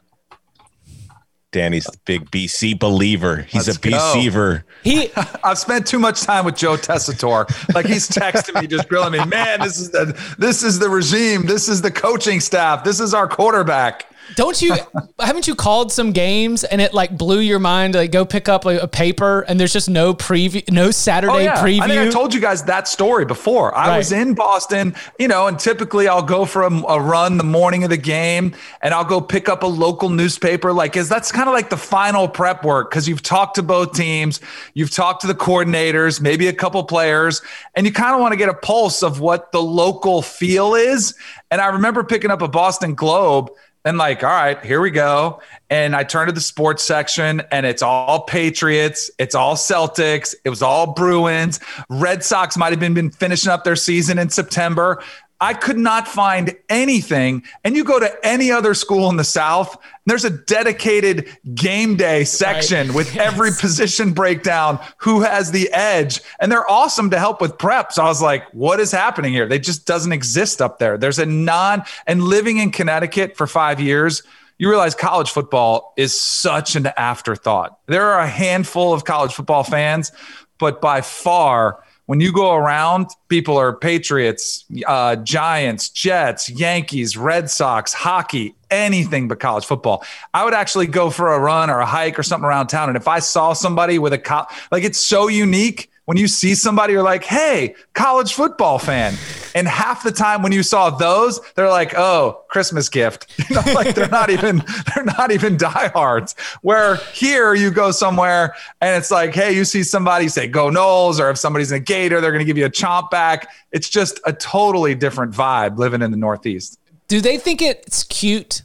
[1.51, 3.43] Danny's the big BC believer.
[3.43, 4.63] He's Let's a BCver.
[4.83, 5.11] He,
[5.43, 7.47] I've spent too much time with Joe Tessitore.
[7.73, 9.23] Like he's texting me, just grilling me.
[9.25, 11.45] Man, this is the this is the regime.
[11.45, 12.83] This is the coaching staff.
[12.83, 14.12] This is our quarterback.
[14.35, 14.75] Don't you?
[15.19, 17.95] haven't you called some games and it like blew your mind?
[17.95, 21.37] Like go pick up a, a paper and there's just no preview, no Saturday oh,
[21.37, 21.63] yeah.
[21.63, 21.81] preview.
[21.81, 23.75] I think I told you guys that story before.
[23.75, 23.97] I right.
[23.97, 27.83] was in Boston, you know, and typically I'll go for a, a, run the morning
[27.83, 30.73] of the game and I'll go pick up a local newspaper.
[30.73, 33.93] Like, is that's kind of like the final prep work because you've talked to both
[33.93, 34.39] teams,
[34.73, 37.41] you've talked to the coordinators, maybe a couple players,
[37.75, 41.15] and you kind of want to get a pulse of what the local feel is.
[41.51, 43.51] And I remember picking up a Boston Globe
[43.85, 45.41] and like, all right, here we go.
[45.69, 50.49] And I turn to the sports section and it's all Patriots, it's all Celtics, it
[50.49, 51.59] was all Bruins.
[51.89, 55.03] Red Sox might have been, been finishing up their season in September.
[55.43, 57.43] I could not find anything.
[57.65, 59.75] And you go to any other school in the South,
[60.05, 62.95] there's a dedicated game day section right.
[62.95, 63.27] with yes.
[63.27, 66.21] every position breakdown, who has the edge.
[66.39, 67.91] And they're awesome to help with prep.
[67.91, 69.45] So I was like, what is happening here?
[69.45, 70.97] They just doesn't exist up there.
[70.97, 74.23] There's a non, and living in Connecticut for five years,
[74.59, 77.79] you realize college football is such an afterthought.
[77.87, 80.13] There are a handful of college football fans,
[80.57, 87.49] but by far, when you go around, people are Patriots, uh, Giants, Jets, Yankees, Red
[87.49, 90.05] Sox, hockey, anything but college football.
[90.31, 92.87] I would actually go for a run or a hike or something around town.
[92.87, 96.53] And if I saw somebody with a co- like it's so unique when you see
[96.53, 99.15] somebody, you're like, hey, college football fan.
[99.55, 103.31] And half the time when you saw those, they're like, oh, Christmas gift.
[103.49, 104.63] You know, like they're not even,
[104.95, 106.33] they're not even diehards.
[106.61, 111.19] Where here you go somewhere and it's like, hey, you see somebody say go Noles,
[111.19, 113.49] or if somebody's in a gator, they're gonna give you a chomp back.
[113.71, 116.79] It's just a totally different vibe living in the Northeast.
[117.07, 118.63] Do they think it's cute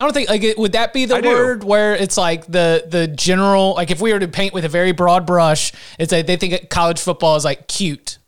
[0.00, 1.28] I don't think like would that be the I do.
[1.28, 4.68] word where it's like the the general like if we were to paint with a
[4.68, 8.18] very broad brush, it's like they think college football is like cute.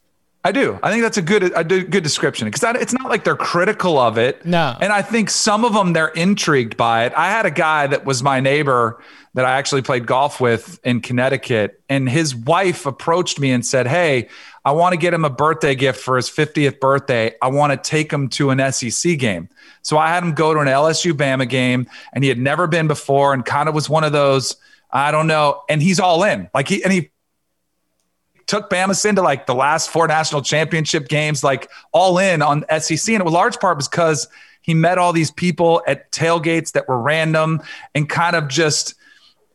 [0.45, 0.79] I do.
[0.81, 4.17] I think that's a good a good description because it's not like they're critical of
[4.17, 4.47] it.
[4.47, 4.77] No.
[4.81, 7.13] And I think some of them they're intrigued by it.
[7.17, 9.03] I had a guy that was my neighbor
[9.35, 13.89] that I actually played golf with in Connecticut, and his wife approached me and said,
[13.89, 14.29] "Hey,
[14.67, 17.35] I want to get him a birthday gift for his 50th birthday.
[17.41, 19.49] I want to take him to an SEC game."
[19.81, 22.89] So I had him go to an LSU Bama game, and he had never been
[22.89, 24.57] before, and kind of was one of those.
[24.91, 26.51] I don't know, and he's all in.
[26.53, 27.11] Like he and he
[28.47, 33.15] took Bama into like the last four national championship games, like all in on SEC.
[33.15, 34.29] And was large part was because
[34.63, 37.63] he met all these people at tailgates that were random
[37.95, 38.95] and kind of just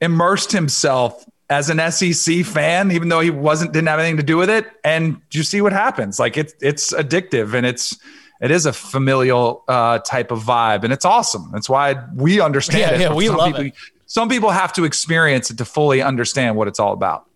[0.01, 4.37] immersed himself as an SEC fan, even though he wasn't didn't have anything to do
[4.37, 4.65] with it.
[4.85, 6.17] And you see what happens.
[6.17, 7.99] Like it's it's addictive and it's
[8.39, 11.51] it is a familial uh, type of vibe, and it's awesome.
[11.51, 13.01] That's why we understand yeah, it.
[13.01, 13.73] Yeah, we some love people, it.
[14.05, 17.29] Some people have to experience it to fully understand what it's all about.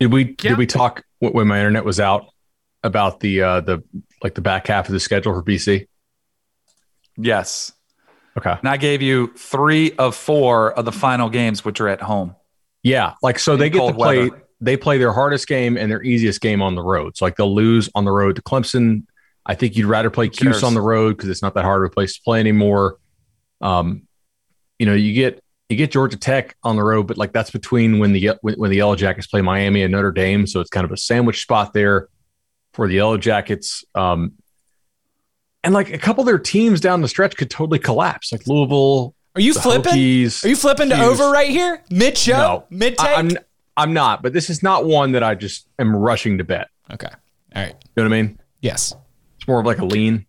[0.00, 2.26] Did we did we talk when my internet was out
[2.82, 3.84] about the uh, the
[4.22, 5.86] like the back half of the schedule for BC?
[7.16, 7.72] Yes.
[8.36, 8.54] Okay.
[8.58, 12.34] And I gave you three of four of the final games, which are at home.
[12.86, 14.28] Yeah, like so they get to play.
[14.28, 14.42] weather.
[14.60, 17.16] They play their hardest game and their easiest game on the road.
[17.16, 19.06] So like they'll lose on the road to Clemson.
[19.44, 20.28] I think you'd rather play?
[20.28, 22.98] Cuse on the road because it's not that hard of a place to play anymore.
[23.60, 24.06] Um,
[24.78, 27.98] you know, you get you get Georgia Tech on the road, but like that's between
[27.98, 30.84] when the when, when the Yellow Jackets play Miami and Notre Dame, so it's kind
[30.84, 32.08] of a sandwich spot there
[32.72, 33.84] for the Yellow Jackets.
[33.96, 34.34] Um,
[35.64, 39.15] and like a couple of their teams down the stretch could totally collapse, like Louisville.
[39.36, 39.92] Are you flipping?
[39.92, 40.44] Hokies.
[40.44, 41.20] Are you flipping to Hughes.
[41.20, 41.82] over right here?
[41.90, 42.32] Mid show?
[42.36, 43.18] No, Mid I, take?
[43.18, 43.30] I'm
[43.76, 46.68] I'm not, but this is not one that I just am rushing to bet.
[46.92, 47.08] okay.
[47.54, 47.74] All right.
[47.96, 48.40] You know what I mean?
[48.60, 48.94] Yes.
[49.36, 50.26] It's more of like a lean.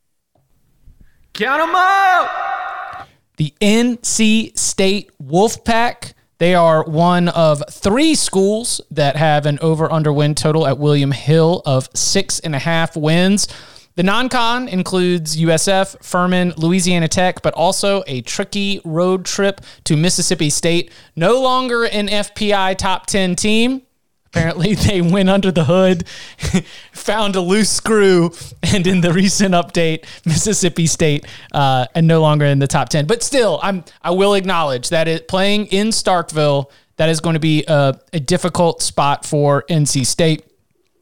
[1.33, 3.07] Count them up!
[3.37, 6.13] The NC State Wolfpack.
[6.39, 11.11] They are one of three schools that have an over under win total at William
[11.11, 13.47] Hill of six and a half wins.
[13.97, 19.97] The non con includes USF, Furman, Louisiana Tech, but also a tricky road trip to
[19.97, 20.91] Mississippi State.
[21.15, 23.81] No longer an FPI top 10 team.
[24.27, 26.07] Apparently, they went under the hood,
[26.91, 28.31] found a loose screw,
[28.63, 33.07] and in the recent update, Mississippi State, uh, and no longer in the top ten.
[33.07, 37.39] But still, I'm I will acknowledge that it playing in Starkville that is going to
[37.39, 40.43] be a, a difficult spot for NC State.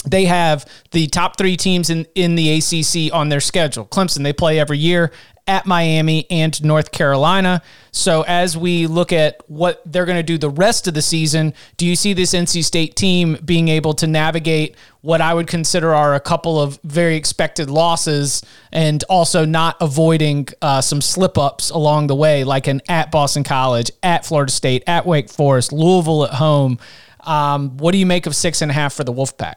[0.06, 3.86] They have the top three teams in, in the ACC on their schedule.
[3.86, 5.12] Clemson, they play every year
[5.48, 7.62] at Miami and North Carolina.
[7.91, 11.54] So, as we look at what they're going to do the rest of the season,
[11.78, 15.94] do you see this NC State team being able to navigate what I would consider
[15.94, 21.70] are a couple of very expected losses and also not avoiding uh, some slip ups
[21.70, 26.26] along the way, like an at Boston College, at Florida State, at Wake Forest, Louisville
[26.26, 26.80] at home?
[27.22, 29.56] Um, what do you make of six and a half for the Wolfpack?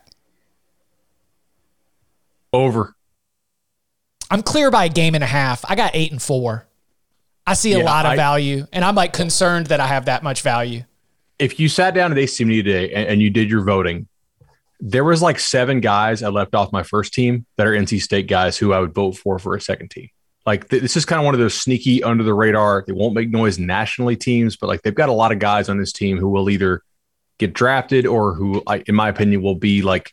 [2.52, 2.94] Over.
[4.30, 5.64] I'm clear by a game and a half.
[5.68, 6.66] I got eight and four.
[7.46, 10.04] I see a Yeah, lot of I- value, and I'm like concerned that I have
[10.06, 10.84] that much value.
[11.38, 14.08] If you sat down at ACC Media today and, and you did your voting,
[14.80, 18.26] there was like seven guys I left off my first team that are NC State
[18.26, 20.08] guys who I would vote for for a second team.
[20.46, 22.84] Like th- this is kind of one of those sneaky under the radar.
[22.86, 25.78] They won't make noise nationally teams, but like they've got a lot of guys on
[25.78, 26.82] this team who will either
[27.38, 30.12] get drafted or who, I, in my opinion, will be like,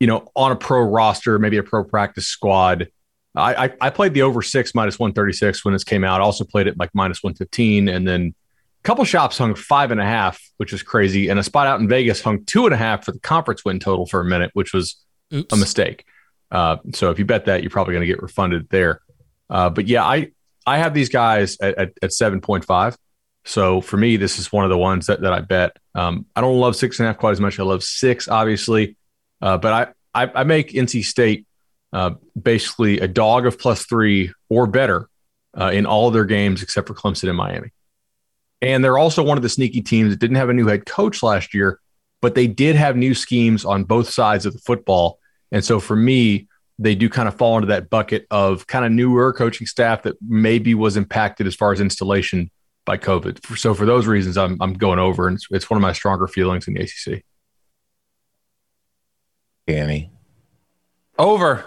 [0.00, 2.88] you know, on a pro roster, maybe a pro practice squad.
[3.36, 6.20] I, I, I played the over six minus 136 when this came out.
[6.20, 7.88] I also played it like minus 115.
[7.88, 11.28] And then a couple shops hung five and a half, which was crazy.
[11.28, 13.78] And a spot out in Vegas hung two and a half for the conference win
[13.78, 14.96] total for a minute, which was
[15.32, 15.52] Oops.
[15.52, 16.04] a mistake.
[16.50, 19.02] Uh, so if you bet that, you're probably going to get refunded there.
[19.48, 20.32] Uh, but yeah, I
[20.66, 22.96] I have these guys at, at, at 7.5.
[23.44, 25.76] So for me, this is one of the ones that, that I bet.
[25.94, 27.58] Um, I don't love six and a half quite as much.
[27.58, 28.96] I love six, obviously.
[29.40, 31.46] Uh, but I, I, I make NC State
[31.92, 35.08] uh, basically a dog of plus three or better
[35.58, 37.70] uh, in all their games except for Clemson and Miami.
[38.62, 41.22] And they're also one of the sneaky teams that didn't have a new head coach
[41.22, 41.80] last year,
[42.20, 45.18] but they did have new schemes on both sides of the football.
[45.50, 46.48] And so for me,
[46.78, 50.16] they do kind of fall into that bucket of kind of newer coaching staff that
[50.26, 52.50] maybe was impacted as far as installation
[52.86, 53.58] by COVID.
[53.58, 56.68] So for those reasons, I'm, I'm going over, and it's one of my stronger feelings
[56.68, 57.22] in the ACC.
[59.70, 60.10] Danny.
[61.18, 61.64] Over.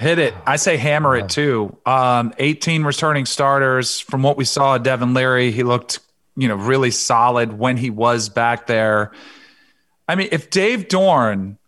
[0.00, 0.34] Hit it.
[0.46, 1.76] I say hammer it too.
[1.84, 4.00] Um, 18 returning starters.
[4.00, 6.00] From what we saw, Devin Leary, he looked,
[6.34, 9.12] you know, really solid when he was back there.
[10.08, 11.58] I mean, if Dave Doeren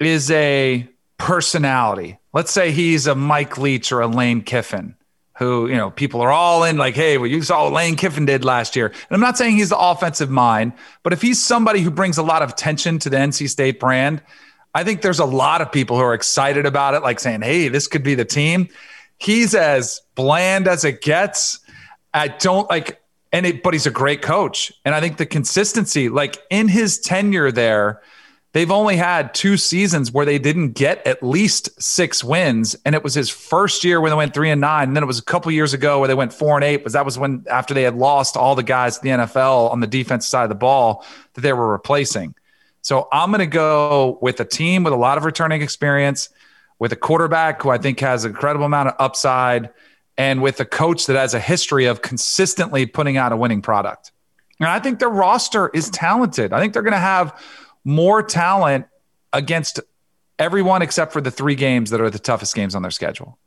[0.00, 4.96] is a personality, let's say he's a Mike Leach or a Lane Kiffin,
[5.38, 8.26] who, you know, people are all in like, hey, well, you saw what Lane Kiffin
[8.26, 8.86] did last year.
[8.86, 10.72] And I'm not saying he's the offensive mind,
[11.04, 14.20] but if he's somebody who brings a lot of attention to the NC State brand,
[14.74, 17.68] I think there's a lot of people who are excited about it, like saying, hey,
[17.68, 18.68] this could be the team.
[19.18, 21.60] He's as bland as it gets.
[22.14, 23.00] I don't like,
[23.32, 24.72] and but he's a great coach.
[24.84, 28.02] And I think the consistency, like in his tenure there,
[28.52, 32.74] they've only had two seasons where they didn't get at least six wins.
[32.84, 34.88] And it was his first year when they went three and nine.
[34.88, 36.94] And then it was a couple years ago where they went four and eight, because
[36.94, 39.86] that was when after they had lost all the guys to the NFL on the
[39.86, 41.04] defense side of the ball
[41.34, 42.34] that they were replacing.
[42.82, 46.28] So I'm going to go with a team with a lot of returning experience,
[46.78, 49.70] with a quarterback who I think has an incredible amount of upside,
[50.18, 54.10] and with a coach that has a history of consistently putting out a winning product.
[54.58, 56.52] And I think their roster is talented.
[56.52, 57.40] I think they're going to have
[57.84, 58.86] more talent
[59.32, 59.80] against
[60.38, 63.38] everyone except for the three games that are the toughest games on their schedule.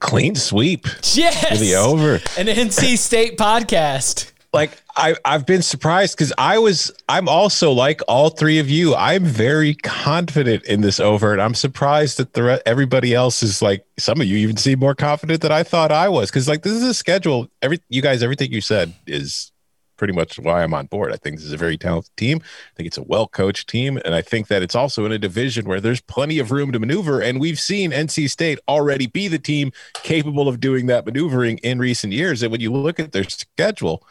[0.00, 0.86] Clean sweep.
[1.14, 1.60] Yes.
[1.60, 2.14] The over.
[2.36, 8.00] An NC State podcast like I I've been surprised because I was I'm also like
[8.06, 8.94] all three of you.
[8.94, 13.62] I'm very confident in this over, and I'm surprised that the re- everybody else is
[13.62, 16.62] like some of you even seem more confident than I thought I was because like
[16.62, 17.48] this is a schedule.
[17.62, 19.52] Every you guys, everything you said is
[19.96, 21.12] pretty much why I'm on board.
[21.12, 22.40] I think this is a very talented team.
[22.42, 25.18] I think it's a well coached team, and I think that it's also in a
[25.18, 27.22] division where there's plenty of room to maneuver.
[27.22, 31.78] And we've seen NC State already be the team capable of doing that maneuvering in
[31.78, 32.42] recent years.
[32.42, 34.04] And when you look at their schedule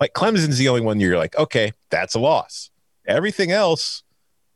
[0.00, 2.70] like Clemson's the only one you're like, okay, that's a loss.
[3.06, 4.02] Everything else,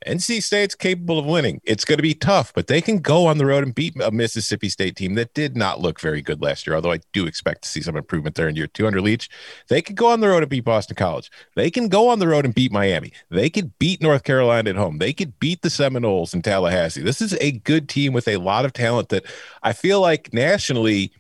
[0.06, 1.60] NC State's capable of winning.
[1.64, 4.10] It's going to be tough, but they can go on the road and beat a
[4.10, 6.76] Mississippi State team that did not look very good last year.
[6.76, 9.28] Although I do expect to see some improvement there in year two under Leach.
[9.68, 11.30] They could go on the road and beat Boston College.
[11.56, 13.12] They can go on the road and beat Miami.
[13.30, 14.98] They could beat North Carolina at home.
[14.98, 17.02] They could beat the Seminoles in Tallahassee.
[17.02, 19.24] This is a good team with a lot of talent that
[19.62, 21.12] I feel like nationally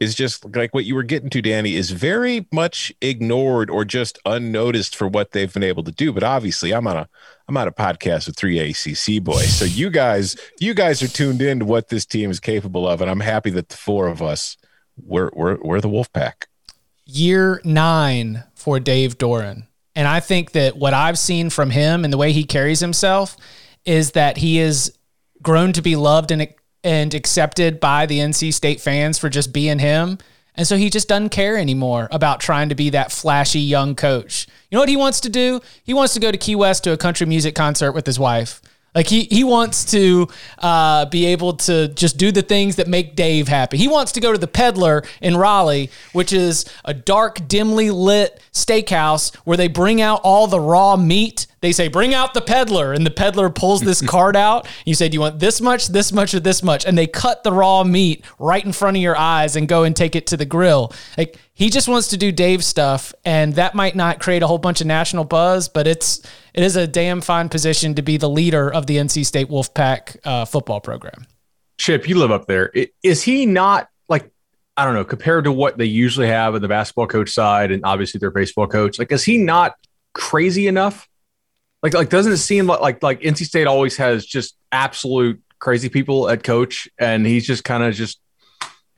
[0.00, 4.18] is just like what you were getting to, Danny, is very much ignored or just
[4.24, 6.12] unnoticed for what they've been able to do.
[6.12, 7.08] But obviously, I'm on a
[7.48, 11.42] I'm on a podcast with three ACC boys, so you guys you guys are tuned
[11.42, 14.22] in to what this team is capable of, and I'm happy that the four of
[14.22, 14.56] us
[14.96, 16.44] we're we're, we're the Wolfpack.
[17.04, 22.12] Year nine for Dave Doeren, and I think that what I've seen from him and
[22.12, 23.36] the way he carries himself
[23.84, 24.92] is that he is
[25.42, 26.42] grown to be loved and
[26.84, 30.18] and accepted by the NC State fans for just being him.
[30.54, 34.48] And so he just doesn't care anymore about trying to be that flashy young coach.
[34.70, 35.60] You know what he wants to do?
[35.84, 38.60] He wants to go to Key West to a country music concert with his wife.
[38.94, 40.26] Like he he wants to
[40.58, 43.76] uh, be able to just do the things that make Dave happy.
[43.76, 48.40] He wants to go to the Peddler in Raleigh, which is a dark, dimly lit
[48.52, 52.92] steakhouse where they bring out all the raw meat they say, bring out the peddler.
[52.92, 54.66] And the peddler pulls this card out.
[54.84, 56.86] You say, do you want this much, this much, or this much?
[56.86, 59.94] And they cut the raw meat right in front of your eyes and go and
[59.94, 60.92] take it to the grill.
[61.16, 63.12] Like he just wants to do Dave stuff.
[63.24, 66.22] And that might not create a whole bunch of national buzz, but it's,
[66.54, 70.16] it is a damn fine position to be the leader of the NC State Wolfpack
[70.24, 71.26] uh, football program.
[71.78, 72.72] Chip, you live up there.
[73.02, 74.30] Is he not like
[74.76, 77.84] I don't know, compared to what they usually have in the basketball coach side and
[77.84, 79.74] obviously their baseball coach, like is he not
[80.12, 81.08] crazy enough
[81.82, 85.88] like, like doesn't it seem like like like NC State always has just absolute crazy
[85.88, 88.20] people at coach, and he's just kind of just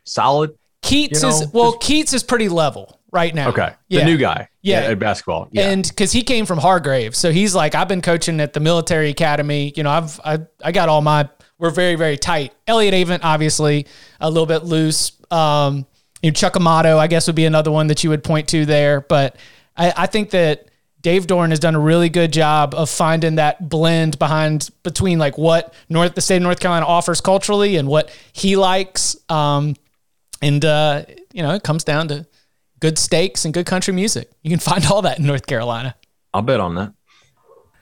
[0.05, 0.53] solid.
[0.83, 1.29] Keatts you know?
[1.29, 3.49] is well, just, Keatts is pretty level right now.
[3.51, 4.01] Okay, yeah.
[4.01, 5.71] the new guy, yeah, at basketball, yeah.
[5.71, 9.11] and because he came from Hargrave, so he's like, I've been coaching at the military
[9.11, 9.73] academy.
[9.77, 11.29] You know, I've I, I got all my.
[11.59, 12.55] We're very very tight.
[12.67, 13.87] Elliott Avent, obviously,
[14.19, 15.13] a little bit loose.
[15.31, 15.87] Um,
[16.23, 18.65] you know, Chuck Amato, I guess, would be another one that you would point to
[18.65, 19.37] there, but
[19.77, 20.70] I, I think that
[21.01, 25.39] Dave Doeren has done a really good job of finding that blend behind between like
[25.39, 29.17] what North the state of North Carolina offers culturally and what he likes.
[29.29, 29.77] Um,
[30.43, 32.27] and uh, you know, it comes down to
[32.81, 34.31] good steaks and good country music.
[34.43, 35.95] You can find all that in North Carolina.
[36.35, 36.93] I'll bet on that.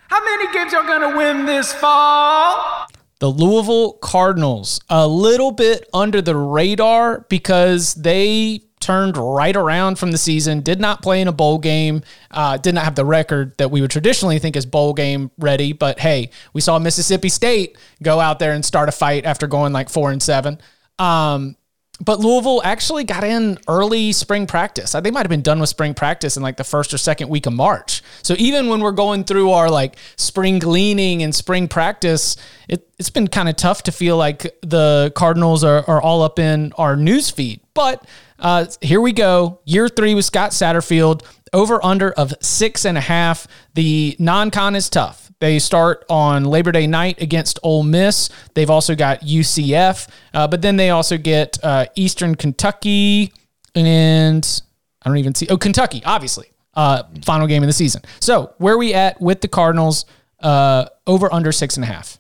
[0.09, 2.87] How many games y'all gonna win this fall?
[3.21, 10.13] The Louisville Cardinals, a little bit under the radar because they turned right around from
[10.13, 13.55] the season, did not play in a bowl game, uh, did not have the record
[13.59, 15.75] that we would traditionally think is bowl game ready.
[15.75, 19.75] But hey, we saw Mississippi State go out there and start a fight after going
[19.75, 20.59] like four and seven.
[20.99, 21.59] Um,
[22.01, 24.93] but Louisville actually got in early spring practice.
[24.93, 27.45] They might have been done with spring practice in like the first or second week
[27.45, 28.03] of March.
[28.23, 32.37] So even when we're going through our like spring gleaning and spring practice,
[32.69, 36.39] it, it's been kind of tough to feel like the Cardinals are, are all up
[36.39, 37.61] in our news feed.
[37.75, 38.03] But
[38.39, 39.61] uh, here we go.
[39.65, 41.25] Year three with Scott Satterfield.
[41.53, 43.47] Over under of six and a half.
[43.75, 45.31] The non con is tough.
[45.41, 48.29] They start on Labor Day night against Ole Miss.
[48.55, 53.33] They've also got UCF, uh, but then they also get uh, Eastern Kentucky
[53.75, 54.63] and
[55.03, 55.47] I don't even see.
[55.49, 56.49] Oh, Kentucky, obviously.
[56.75, 58.03] Uh, final game of the season.
[58.21, 60.05] So where are we at with the Cardinals?
[60.41, 62.19] Uh, over under six and a half.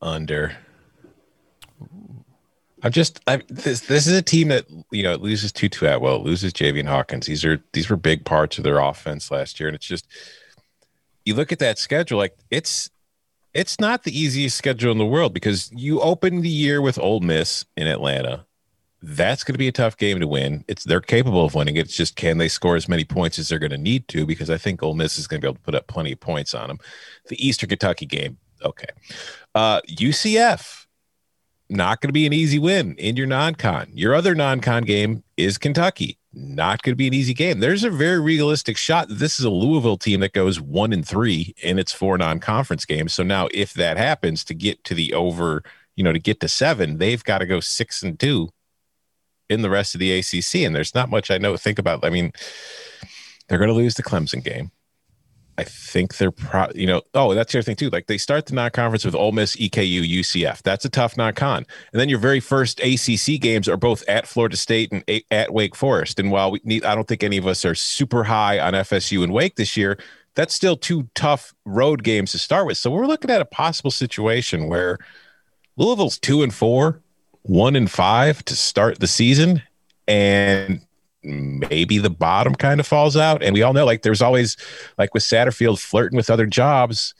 [0.00, 0.56] Under.
[2.82, 6.52] I'm just I'm this this is a team that you know loses Tutu Atwell, loses
[6.52, 7.26] Javian Hawkins.
[7.26, 10.06] These are these were big parts of their offense last year, and it's just
[11.24, 12.90] you look at that schedule, like it's
[13.54, 17.20] it's not the easiest schedule in the world because you open the year with Ole
[17.20, 18.46] Miss in Atlanta.
[19.04, 20.64] That's going to be a tough game to win.
[20.68, 21.76] It's they're capable of winning.
[21.76, 24.48] It's just can they score as many points as they're going to need to because
[24.48, 26.54] I think Ole Miss is going to be able to put up plenty of points
[26.54, 26.78] on them.
[27.28, 28.86] The Eastern Kentucky game, okay.
[29.54, 30.81] Uh, UCF,
[31.72, 33.90] not going to be an easy win in your non-con.
[33.92, 37.60] Your other non-con game is Kentucky not going to be an easy game.
[37.60, 41.54] There's a very realistic shot this is a Louisville team that goes one and three
[41.62, 43.12] in its four non-conference games.
[43.12, 45.62] So now, if that happens, to get to the over,
[45.94, 48.48] you know, to get to seven, they've got to go six and two
[49.50, 50.66] in the rest of the ACC.
[50.66, 52.04] And there's not much I know think about.
[52.04, 52.32] I mean,
[53.48, 54.70] they're going to lose the Clemson game.
[55.58, 57.90] I think they're pro, you know, oh, that's the other thing too.
[57.90, 60.62] Like they start the non-conference with Ole Miss, EKU, UCF.
[60.62, 61.66] That's a tough non-con.
[61.92, 65.76] And then your very first ACC games are both at Florida State and at Wake
[65.76, 66.18] Forest.
[66.18, 69.22] And while we need, I don't think any of us are super high on FSU
[69.22, 69.98] and Wake this year.
[70.34, 72.78] That's still two tough road games to start with.
[72.78, 74.96] So we're looking at a possible situation where
[75.76, 77.02] Louisville's two and four,
[77.42, 79.62] one and five to start the season,
[80.08, 80.80] and
[81.22, 83.42] maybe the bottom kind of falls out.
[83.42, 84.56] And we all know, like, there's always,
[84.98, 87.14] like with Satterfield flirting with other jobs,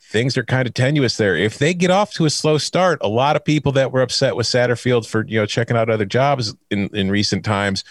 [0.00, 1.36] things are kind of tenuous there.
[1.36, 4.36] If they get off to a slow start, a lot of people that were upset
[4.36, 7.84] with Satterfield for, you know, checking out other jobs in, in recent times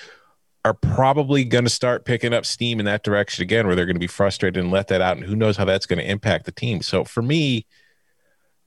[0.65, 3.95] are probably going to start picking up steam in that direction again, where they're going
[3.95, 5.15] to be frustrated and let that out.
[5.15, 6.81] And who knows how that's going to impact the team.
[6.81, 7.65] So for me,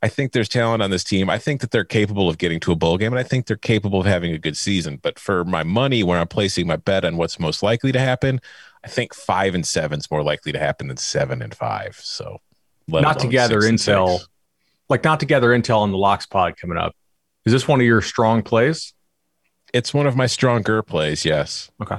[0.03, 1.30] I think there's talent on this team.
[1.30, 3.57] I think that they're capable of getting to a bowl game, and I think they're
[3.57, 4.98] capable of having a good season.
[5.00, 8.40] But for my money, where I'm placing my bet on what's most likely to happen,
[8.84, 12.00] I think five and seven is more likely to happen than seven and five.
[12.03, 12.40] So,
[12.88, 14.20] not together intel,
[14.88, 16.96] like not together intel on the locks pod coming up.
[17.44, 18.94] Is this one of your strong plays?
[19.72, 21.24] It's one of my stronger plays.
[21.24, 21.70] Yes.
[21.80, 21.98] Okay.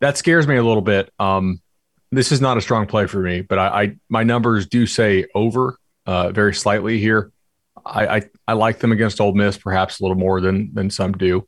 [0.00, 1.12] That scares me a little bit.
[1.20, 1.60] Um,
[2.10, 5.26] this is not a strong play for me, but I, I my numbers do say
[5.34, 5.76] over
[6.10, 7.30] uh, very slightly here.
[7.86, 11.12] I, I, I like them against Ole Miss perhaps a little more than than some
[11.12, 11.46] do.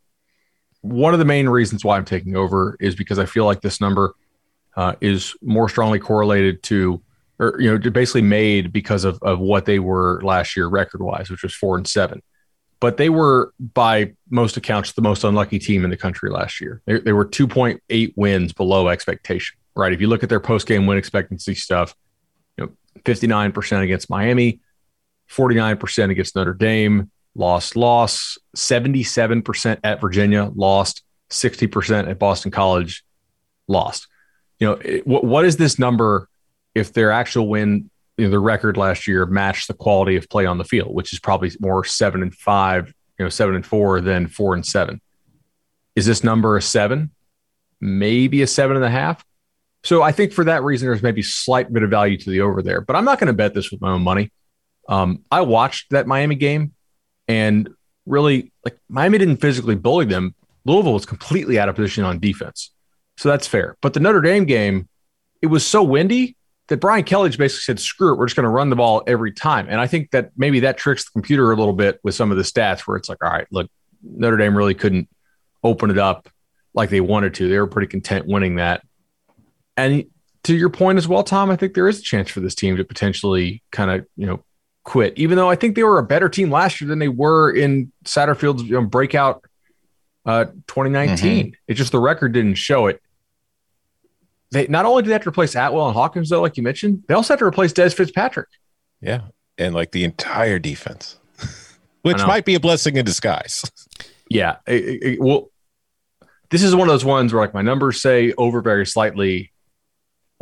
[0.83, 3.81] One of the main reasons why I'm taking over is because I feel like this
[3.81, 4.15] number
[4.77, 7.03] uh, is more strongly correlated to,
[7.41, 11.29] or you know, basically made because of of what they were last year record wise,
[11.29, 12.23] which was four and seven.
[12.79, 16.83] But they were, by most accounts, the most unlucky team in the country last year.
[16.85, 19.57] They, they were 2.8 wins below expectation.
[19.77, 19.93] Right?
[19.93, 21.95] If you look at their post game win expectancy stuff,
[23.05, 24.61] 59% against Miami,
[25.31, 33.05] 49% against Notre Dame, lost, loss, 77% at Virginia, lost, 60% at Boston College,
[33.69, 34.07] lost.
[34.59, 36.29] You know, it, what, what is this number
[36.75, 40.47] if their actual win, you know, the record last year matched the quality of play
[40.47, 42.89] on the field, which is probably more seven and five,
[43.19, 45.01] you know, seven and four than four and seven?
[45.97, 47.11] Is this number a seven?
[47.81, 49.25] Maybe a seven and a half?
[49.85, 52.63] So I think for that reason, there's maybe slight bit of value to the over
[52.63, 54.31] there, but I'm not going to bet this with my own money.
[54.89, 56.73] Um, I watched that Miami game
[57.29, 57.69] and
[58.07, 60.35] really like Miami didn't physically bully them.
[60.65, 62.71] Louisville was completely out of position on defense.
[63.17, 63.77] So that's fair.
[63.81, 64.89] But the Notre Dame game,
[65.41, 66.37] it was so windy
[66.69, 69.33] that Brian Kelly basically said, screw it, we're just going to run the ball every
[69.33, 69.67] time.
[69.69, 72.37] And I think that maybe that tricks the computer a little bit with some of
[72.37, 73.69] the stats where it's like, all right, look,
[74.03, 75.09] Notre Dame really couldn't
[75.63, 76.29] open it up
[76.75, 77.49] like they wanted to.
[77.49, 78.83] They were pretty content winning that.
[79.77, 80.07] And
[80.45, 82.77] to your point as well, Tom, I think there is a chance for this team
[82.77, 84.45] to potentially kind of, you know,
[84.85, 87.51] quit, even though I think they were a better team last year than they were
[87.51, 89.45] in Satterfield's you know, breakout
[90.27, 91.47] uh, 2019.
[91.47, 91.55] Mm-hmm.
[91.69, 93.01] It's just the record didn't show it.
[94.51, 97.05] They not only did they have to replace Atwell and Hawkins, though, like you mentioned,
[97.09, 98.49] they also had to replace Dez Fitzpatrick.
[99.01, 99.23] Yeah.
[99.57, 101.19] And like the entire defense,
[102.03, 103.63] which might be a blessing in disguise.
[104.29, 104.57] Yeah.
[104.67, 105.51] It, it, well,
[106.49, 109.52] this is one of those ones where like my numbers say over very slightly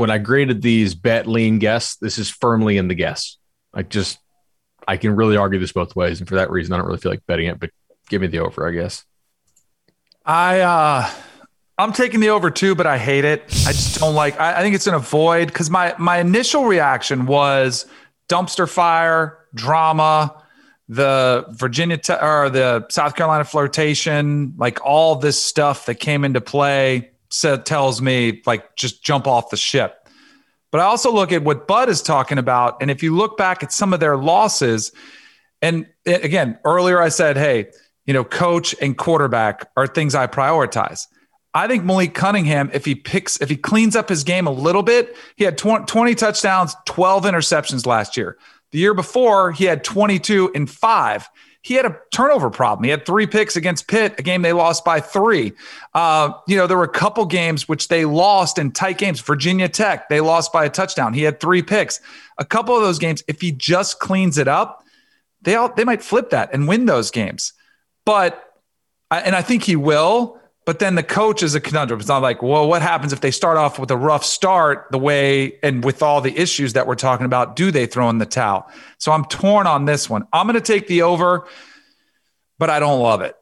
[0.00, 3.36] when I graded these bet lean guess, this is firmly in the guess.
[3.74, 4.18] I just
[4.88, 7.12] I can really argue this both ways, and for that reason, I don't really feel
[7.12, 7.60] like betting it.
[7.60, 7.68] But
[8.08, 9.04] give me the over, I guess.
[10.24, 11.10] I uh
[11.76, 13.42] I'm taking the over too, but I hate it.
[13.66, 14.40] I just don't like.
[14.40, 17.84] I, I think it's an avoid because my my initial reaction was
[18.26, 20.42] dumpster fire, drama,
[20.88, 27.10] the Virginia or the South Carolina flirtation, like all this stuff that came into play,
[27.30, 30.08] said, tells me like just jump off the ship.
[30.70, 33.62] But I also look at what Bud is talking about, and if you look back
[33.62, 34.92] at some of their losses,
[35.62, 37.70] and again earlier I said, hey,
[38.06, 41.06] you know, coach and quarterback are things I prioritize.
[41.52, 44.82] I think Malik Cunningham, if he picks, if he cleans up his game a little
[44.82, 48.38] bit, he had 20 touchdowns, 12 interceptions last year.
[48.70, 51.28] The year before, he had 22 and five.
[51.62, 52.84] He had a turnover problem.
[52.84, 55.52] He had three picks against Pitt, a game they lost by three.
[55.92, 59.20] Uh, you know, there were a couple games which they lost in tight games.
[59.20, 61.12] Virginia Tech, they lost by a touchdown.
[61.12, 62.00] He had three picks.
[62.38, 64.84] A couple of those games, if he just cleans it up,
[65.42, 67.52] they all, they might flip that and win those games.
[68.06, 68.42] But
[69.10, 70.39] and I think he will.
[70.70, 71.98] But then the coach is a conundrum.
[71.98, 74.98] It's not like, well, what happens if they start off with a rough start the
[74.98, 77.56] way and with all the issues that we're talking about?
[77.56, 78.70] Do they throw in the towel?
[78.98, 80.28] So I'm torn on this one.
[80.32, 81.48] I'm going to take the over,
[82.60, 83.34] but I don't love it.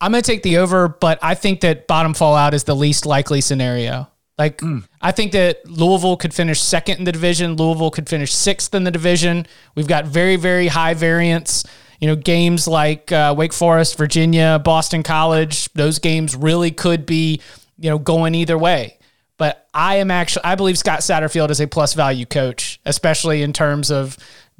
[0.00, 3.04] I'm going to take the over, but I think that bottom fallout is the least
[3.04, 4.08] likely scenario.
[4.38, 4.88] Like, mm.
[5.02, 7.56] I think that Louisville could finish second in the division.
[7.56, 9.46] Louisville could finish sixth in the division.
[9.74, 11.62] We've got very, very high variance
[12.04, 17.40] you know, games like uh, Wake Forest, Virginia, Boston College, those games really could be,
[17.78, 18.98] you know, going either way.
[19.38, 23.54] But I am actually, I believe Scott Satterfield is a plus value coach, especially in
[23.54, 24.18] terms of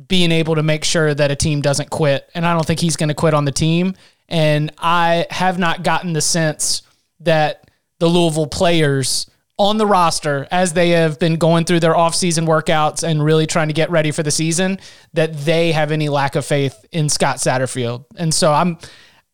[0.08, 2.26] being able to make sure that a team doesn't quit.
[2.34, 3.92] And I don't think he's going to quit on the team.
[4.26, 6.80] And I have not gotten the sense
[7.20, 7.68] that
[7.98, 9.28] the Louisville players
[9.58, 13.68] on the roster as they have been going through their offseason workouts and really trying
[13.68, 14.78] to get ready for the season
[15.12, 18.04] that they have any lack of faith in Scott Satterfield.
[18.16, 18.78] And so I'm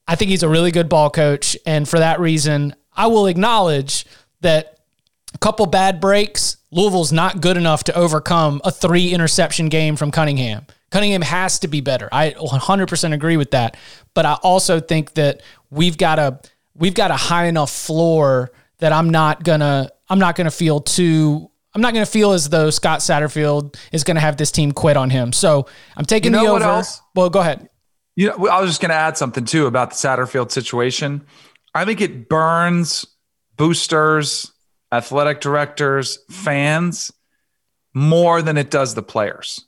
[0.07, 4.05] I think he's a really good ball coach and for that reason I will acknowledge
[4.43, 4.81] that
[5.35, 10.11] a couple bad breaks Louisville's not good enough to overcome a three interception game from
[10.11, 10.67] Cunningham.
[10.91, 12.09] Cunningham has to be better.
[12.13, 13.77] I 100% agree with that,
[14.15, 16.41] but I also think that we've got a
[16.75, 20.51] we've got a high enough floor that I'm not going to I'm not going to
[20.51, 21.51] feel too.
[21.73, 24.73] I'm not going to feel as though Scott Satterfield is going to have this team
[24.73, 25.33] quit on him.
[25.33, 26.65] So I'm taking you know the over.
[26.65, 27.01] Else?
[27.15, 27.71] Well, go ahead.
[28.17, 31.25] You know, I was just going to add something too about the Satterfield situation.
[31.75, 33.07] I think it burns
[33.57, 34.51] boosters,
[34.93, 37.13] athletic directors, fans
[37.95, 39.65] more than it does the players.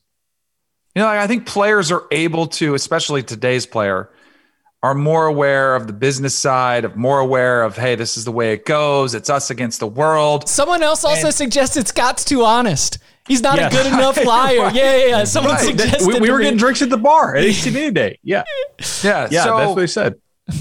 [0.94, 4.10] You know, like I think players are able to, especially today's player,
[4.82, 8.32] are more aware of the business side, of more aware of, hey, this is the
[8.32, 9.14] way it goes.
[9.14, 10.48] It's us against the world.
[10.48, 12.98] Someone else also and, suggested Scott's too honest.
[13.28, 13.72] He's not yes.
[13.72, 14.58] a good enough liar.
[14.58, 14.74] right.
[14.74, 15.24] Yeah, yeah, yeah.
[15.24, 15.64] Someone right.
[15.64, 16.06] suggested.
[16.06, 18.18] We, we were getting drinks at the bar at HTV day.
[18.24, 18.42] Yeah.
[19.04, 19.28] Yeah.
[19.30, 19.44] Yeah.
[19.44, 20.14] So, that's what he said.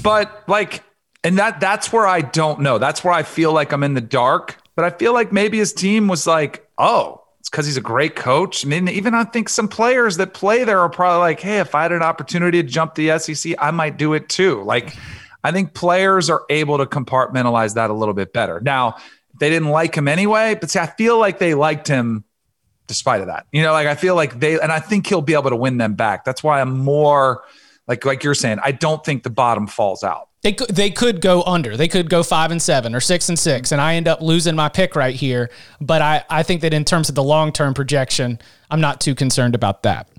[0.03, 0.83] But like,
[1.23, 2.77] and that that's where I don't know.
[2.77, 4.57] That's where I feel like I'm in the dark.
[4.75, 8.15] But I feel like maybe his team was like, oh, it's because he's a great
[8.15, 8.63] coach.
[8.63, 11.73] I mean, even I think some players that play there are probably like, hey, if
[11.73, 14.61] I had an opportunity to jump the SEC, I might do it too.
[14.61, 14.95] Like,
[15.43, 18.59] I think players are able to compartmentalize that a little bit better.
[18.59, 18.97] Now,
[19.39, 22.25] they didn't like him anyway, but see, I feel like they liked him
[22.85, 23.47] despite of that.
[23.51, 25.79] You know, like I feel like they, and I think he'll be able to win
[25.79, 26.23] them back.
[26.23, 27.43] That's why I'm more
[27.87, 30.29] like, like you're saying, I don't think the bottom falls out.
[30.43, 31.77] They could they could go under.
[31.77, 34.55] They could go five and seven or six and six, and I end up losing
[34.55, 35.51] my pick right here.
[35.79, 38.39] But I, I think that in terms of the long term projection,
[38.69, 40.09] I'm not too concerned about that.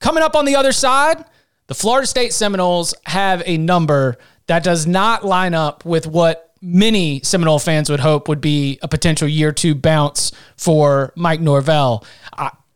[0.00, 1.22] Coming up on the other side,
[1.66, 4.16] the Florida State Seminoles have a number
[4.46, 8.88] that does not line up with what many Seminole fans would hope would be a
[8.88, 12.04] potential year two bounce for Mike Norvell.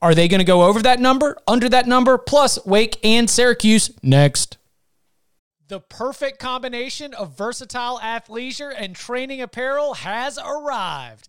[0.03, 2.18] Are they going to go over that number, under that number?
[2.18, 4.59] Plus, Wake and Syracuse next.
[5.69, 11.29] The perfect combination of versatile athleisure and training apparel has arrived.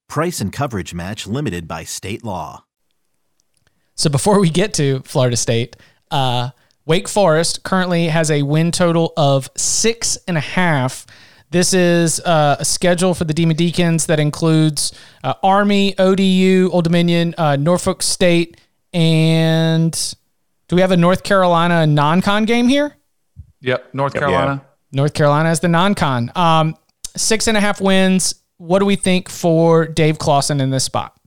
[0.11, 2.65] Price and coverage match limited by state law.
[3.95, 5.77] So before we get to Florida State,
[6.11, 6.49] uh,
[6.85, 11.07] Wake Forest currently has a win total of six and a half.
[11.51, 14.91] This is uh, a schedule for the Demon Deacons that includes
[15.23, 18.59] uh, Army, ODU, Old Dominion, uh, Norfolk State,
[18.91, 19.93] and
[20.67, 22.97] do we have a North Carolina non-con game here?
[23.61, 24.61] Yep, North Carolina.
[24.61, 24.69] Yeah.
[24.91, 26.33] North Carolina is the non-con.
[26.35, 26.75] Um,
[27.15, 28.35] six and a half wins.
[28.61, 31.19] What do we think for Dave Clawson in this spot?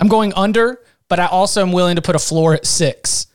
[0.00, 3.28] I'm going under, but I also am willing to put a floor at six.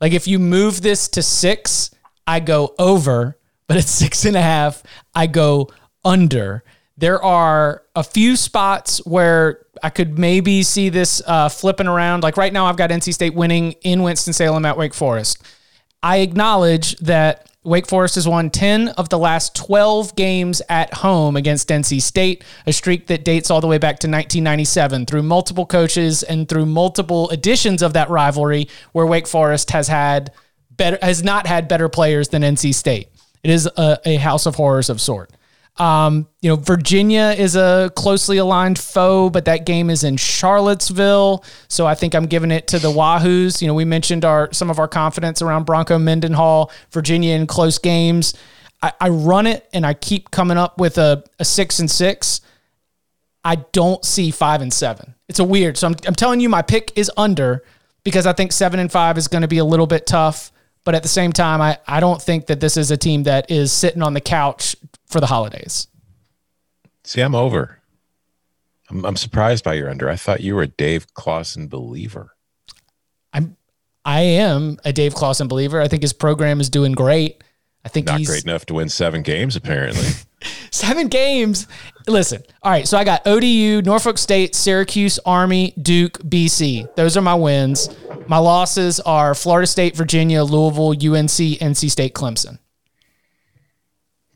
[0.00, 1.90] Like if you move this to six,
[2.24, 5.70] I go over, but at six and a half, I go
[6.04, 6.62] under.
[6.96, 12.22] There are a few spots where I could maybe see this uh, flipping around.
[12.22, 15.42] Like right now, I've got NC State winning in Winston-Salem at Wake Forest.
[16.00, 21.34] I acknowledge that Wake Forest has won 10 of the last 12 games at home
[21.34, 25.64] against NC State, a streak that dates all the way back to 1997 through multiple
[25.64, 30.30] coaches and through multiple editions of that rivalry where Wake Forest has had
[30.70, 33.08] better has not had better players than NC State.
[33.42, 35.30] It is a, a house of horrors of sort.
[35.76, 41.44] Um, you know, Virginia is a closely aligned foe, but that game is in Charlottesville.
[41.68, 43.60] So I think I'm giving it to the Wahoos.
[43.60, 47.78] You know, we mentioned our some of our confidence around Bronco Mendenhall, Virginia in close
[47.78, 48.34] games.
[48.82, 52.40] I, I run it and I keep coming up with a, a six and six.
[53.44, 55.14] I don't see five and seven.
[55.28, 55.76] It's a weird.
[55.76, 57.64] So I'm, I'm telling you, my pick is under
[58.04, 60.52] because I think seven and five is going to be a little bit tough.
[60.84, 63.50] But at the same time, I, I don't think that this is a team that
[63.50, 64.76] is sitting on the couch
[65.06, 65.88] for the holidays.
[67.04, 67.80] See, I'm over.
[68.90, 70.08] I'm, I'm surprised by your under.
[70.08, 72.36] I thought you were a Dave Clawson believer.
[73.32, 73.56] I'm
[74.04, 75.80] I am a Dave Clawson believer.
[75.80, 77.42] I think his program is doing great.
[77.84, 80.08] I think not great enough to win seven games, apparently.
[80.70, 81.66] seven games.
[82.06, 82.88] Listen, all right.
[82.88, 86.94] So I got ODU, Norfolk State, Syracuse, Army, Duke, BC.
[86.96, 87.88] Those are my wins.
[88.26, 92.58] My losses are Florida State, Virginia, Louisville, UNC, NC State, Clemson.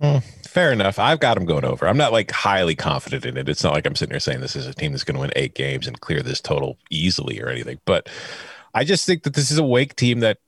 [0.01, 0.99] Hmm, fair enough.
[0.99, 1.89] I've got them going over.
[1.89, 3.49] I'm not like highly confident in it.
[3.49, 5.33] It's not like I'm sitting here saying this is a team that's going to win
[5.37, 7.81] eight games and clear this total easily or anything.
[7.85, 8.09] But
[8.75, 10.39] I just think that this is a Wake team that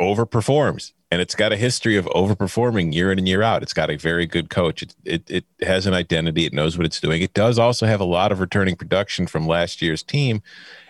[0.00, 3.62] overperforms and it's got a history of overperforming year in and year out.
[3.62, 4.82] It's got a very good coach.
[4.82, 6.46] It, it, it has an identity.
[6.46, 7.20] It knows what it's doing.
[7.20, 10.40] It does also have a lot of returning production from last year's team.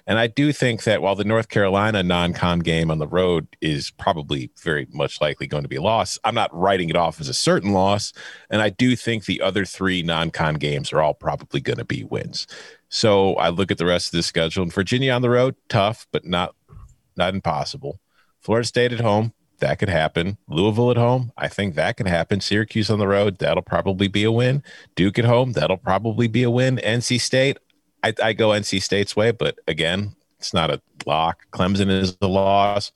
[0.07, 3.47] And I do think that while the North Carolina non con game on the road
[3.61, 7.21] is probably very much likely going to be a loss, I'm not writing it off
[7.21, 8.13] as a certain loss.
[8.51, 11.85] And I do think the other three non con games are all probably going to
[11.85, 12.47] be wins.
[12.89, 16.07] So I look at the rest of the schedule and Virginia on the road, tough,
[16.13, 16.55] but not
[17.17, 18.01] not impossible.
[18.41, 20.37] Florida State at home, that could happen.
[20.49, 22.41] Louisville at home, I think that could happen.
[22.41, 24.63] Syracuse on the road, that'll probably be a win.
[24.95, 26.77] Duke at home, that'll probably be a win.
[26.79, 27.59] NC State,
[28.03, 31.47] I, I go NC State's way, but again, it's not a lock.
[31.53, 32.93] Clemson is the loss.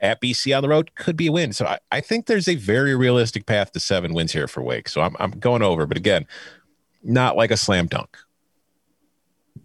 [0.00, 1.52] At BC on the road could be a win.
[1.52, 4.88] So I, I think there's a very realistic path to seven wins here for Wake.
[4.88, 6.26] So I'm, I'm going over, but again,
[7.02, 8.16] not like a slam dunk.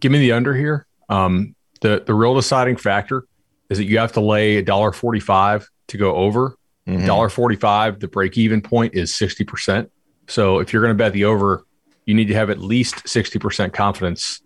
[0.01, 0.87] Give me the under here.
[1.09, 3.25] Um, the the real deciding factor
[3.69, 6.57] is that you have to lay a dollar forty five to go over.
[6.87, 7.05] Mm-hmm.
[7.05, 7.35] Dollar mm-hmm.
[7.35, 7.99] forty five.
[7.99, 9.91] The break even point is sixty percent.
[10.27, 11.65] So if you're going to bet the over,
[12.05, 14.41] you need to have at least sixty percent confidence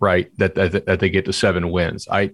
[0.00, 0.30] right?
[0.38, 2.08] That, that that they get to seven wins.
[2.10, 2.32] I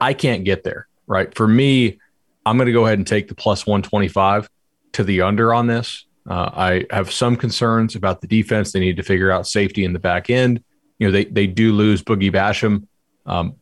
[0.00, 1.34] I can't get there, right?
[1.34, 1.98] For me,
[2.44, 4.48] I'm going to go ahead and take the plus 125
[4.92, 6.04] to the under on this.
[6.28, 8.72] Uh, I have some concerns about the defense.
[8.72, 10.62] They need to figure out safety in the back end.
[10.98, 12.86] You know, they they do lose Boogie Basham.
[13.26, 13.56] Um,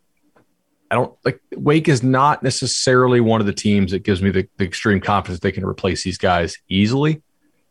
[0.91, 4.49] I don't like Wake is not necessarily one of the teams that gives me the,
[4.59, 7.22] the extreme confidence they can replace these guys easily.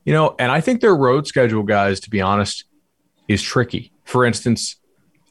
[0.03, 2.66] You know, and I think their road schedule, guys, to be honest,
[3.28, 3.93] is tricky.
[4.03, 4.76] For instance,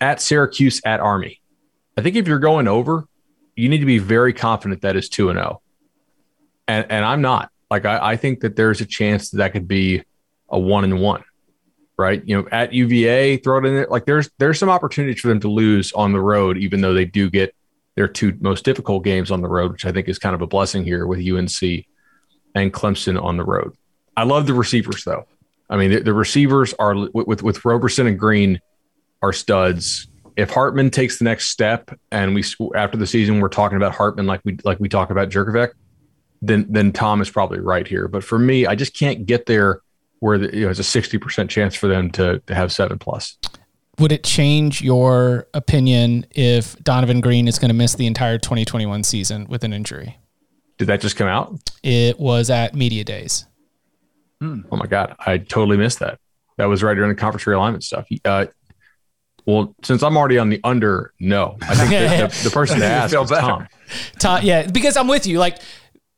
[0.00, 1.40] at Syracuse at Army.
[1.96, 3.06] I think if you're going over,
[3.56, 5.60] you need to be very confident that is 2 and 0.
[6.68, 7.50] And and I'm not.
[7.70, 10.02] Like I, I think that there's a chance that that could be
[10.48, 11.24] a 1 and 1.
[11.98, 12.22] Right?
[12.24, 13.86] You know, at UVA, throw it in there.
[13.90, 17.04] Like there's there's some opportunities for them to lose on the road even though they
[17.04, 17.54] do get
[17.96, 20.46] their two most difficult games on the road, which I think is kind of a
[20.46, 21.84] blessing here with UNC
[22.54, 23.74] and Clemson on the road.
[24.16, 25.26] I love the receivers though.
[25.70, 28.60] I mean, the, the receivers are with, with with Roberson and Greene
[29.22, 30.08] are studs.
[30.36, 34.26] If Hartman takes the next step, and we after the season we're talking about Hartman
[34.26, 35.70] like we like we talk about Jurkovec,
[36.40, 38.08] then then Tom is probably right here.
[38.08, 39.80] But for me, I just can't get there
[40.20, 42.98] where the, you know, it's a sixty percent chance for them to to have seven
[42.98, 43.38] plus.
[43.98, 49.04] Would it change your opinion if Donavon Greene is going to miss the entire 2021
[49.04, 50.18] season with an injury?
[50.78, 51.58] Did that just come out?
[51.82, 53.46] It was at media days.
[54.42, 56.18] Oh my god, I totally missed that.
[56.56, 58.06] That was right during the conference realignment stuff.
[58.24, 58.46] Uh,
[59.46, 61.56] well, since I'm already on the under, no.
[61.62, 63.68] I think the, the, the person to ask is Tom.
[64.18, 64.40] Tom.
[64.42, 65.38] Yeah, because I'm with you.
[65.38, 65.58] Like,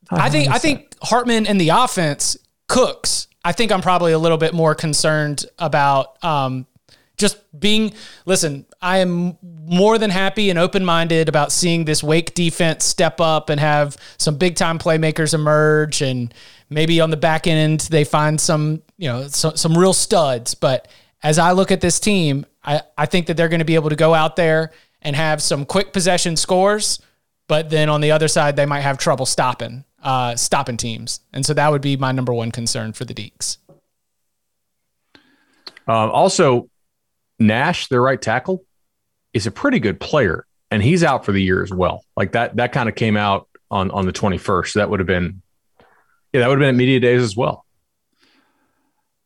[0.09, 3.27] I think I think Hartman and the offense cooks.
[3.43, 6.65] I think I'm probably a little bit more concerned about um,
[7.17, 7.93] just being.
[8.25, 13.19] Listen, I am more than happy and open minded about seeing this Wake defense step
[13.21, 16.33] up and have some big time playmakers emerge, and
[16.69, 20.55] maybe on the back end they find some you know so, some real studs.
[20.55, 20.87] But
[21.23, 23.89] as I look at this team, I, I think that they're going to be able
[23.89, 26.99] to go out there and have some quick possession scores,
[27.47, 31.19] but then on the other side, they might have trouble stopping, uh, stopping teams.
[31.31, 33.57] And so that would be my number one concern for the Deacs
[35.87, 36.69] Um, also,
[37.39, 38.63] Nash, their right tackle,
[39.33, 42.03] is a pretty good player, and he's out for the year as well.
[42.15, 44.75] Like that, that kind of came out on on the twenty first.
[44.75, 45.41] That would have been,
[46.31, 47.65] yeah, that would have been at media days as well.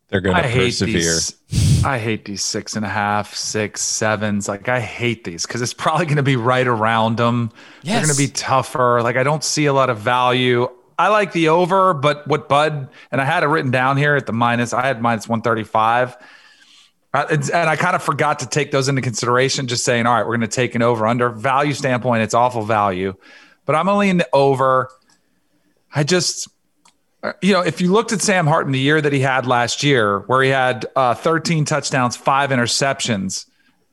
[0.07, 1.01] They're going to persevere.
[1.01, 4.47] These, I hate these six and a half, six, sevens.
[4.47, 7.51] Like I hate these because it's probably going to be right around them.
[7.83, 7.93] Yes.
[7.93, 9.01] They're going to be tougher.
[9.03, 10.67] Like I don't see a lot of value.
[10.97, 14.25] I like the over, but what Bud and I had it written down here at
[14.25, 14.73] the minus.
[14.73, 16.17] I had minus one thirty five.
[17.13, 20.23] Uh, and I kind of forgot to take those into consideration, just saying, all right,
[20.23, 22.21] we're going to take an over under value standpoint.
[22.21, 23.15] It's awful value,
[23.65, 24.91] but I'm only in the over.
[25.93, 26.47] I just,
[27.23, 29.81] uh, you know, if you looked at Sam Hartman the year that he had last
[29.81, 33.45] year, where he had uh, 13 touchdowns, five interceptions.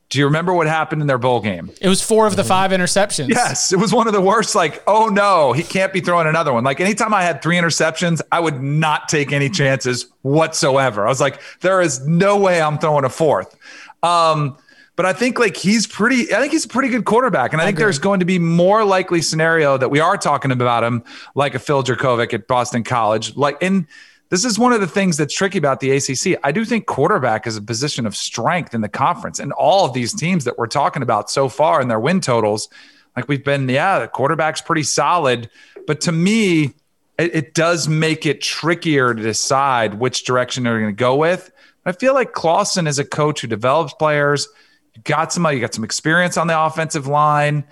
[0.09, 1.69] Do you remember what happened in their bowl game?
[1.81, 3.27] It was four of the five interceptions.
[3.27, 4.55] Yes, it was one of the worst.
[4.55, 6.63] Like, oh no, he can't be throwing another one.
[6.63, 11.05] Like, anytime I had three interceptions, I would not take any chances whatsoever.
[11.05, 13.53] I was like, there is no way I'm throwing a fourth.
[14.01, 14.57] Um,
[14.95, 16.33] but I think like he's pretty.
[16.33, 17.85] I think he's a pretty good quarterback, and I, I think agree.
[17.85, 21.03] there's going to be more likely scenario that we are talking about him
[21.35, 23.35] like a Phil Jurkovec at Boston College.
[23.35, 23.85] Like, and
[24.29, 26.39] this is one of the things that's tricky about the ACC.
[26.43, 29.93] I do think quarterback is a position of strength in the conference, and all of
[29.93, 32.69] these teams that we're talking about so far in their win totals,
[33.15, 35.49] like we've been, yeah, the quarterback's pretty solid,
[35.85, 36.73] but to me.
[37.19, 41.51] It, it does make it trickier to decide which direction they're going to go with.
[41.83, 44.47] I feel like Clawson is a coach who develops players,
[44.93, 47.63] you got somebody, you got some experience on the offensive line.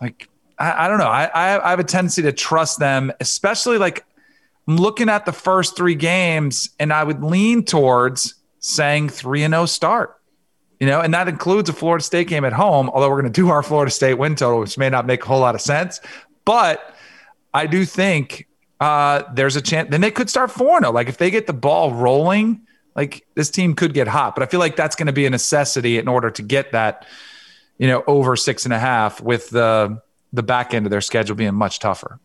[0.00, 0.28] Like,
[0.58, 1.08] I, I don't know.
[1.08, 4.04] I, I have a tendency to trust them, especially like
[4.68, 9.52] I'm looking at the first three games, and I would lean towards saying three and
[9.52, 10.20] zero oh start.
[10.80, 12.90] You know, and that includes a Florida State game at home.
[12.90, 15.26] Although we're going to do our Florida State win total, which may not make a
[15.26, 16.00] whole lot of sense,
[16.44, 16.94] but
[17.54, 18.46] I do think
[18.80, 19.90] uh, there's a chance.
[19.90, 20.90] Then they could start four zero.
[20.90, 20.92] Oh.
[20.92, 24.46] Like if they get the ball rolling like this team could get hot, but I
[24.46, 27.06] feel like that's going to be a necessity in order to get that,
[27.78, 30.02] you know, over six and a half with the
[30.32, 32.18] the back end of their schedule being much tougher.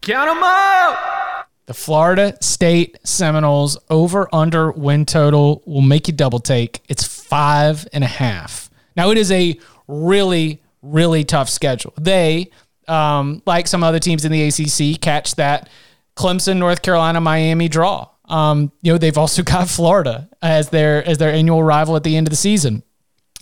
[0.00, 1.23] Count them out.
[1.66, 6.82] The Florida State Seminoles over under win total will make you double take.
[6.88, 8.68] It's five and a half.
[8.96, 9.58] Now it is a
[9.88, 11.94] really, really tough schedule.
[11.98, 12.50] They,
[12.86, 15.70] um, like some other teams in the ACC, catch that
[16.16, 18.08] Clemson, North Carolina, Miami draw.
[18.26, 22.16] Um, you know, they've also got Florida as their as their annual rival at the
[22.16, 22.82] end of the season.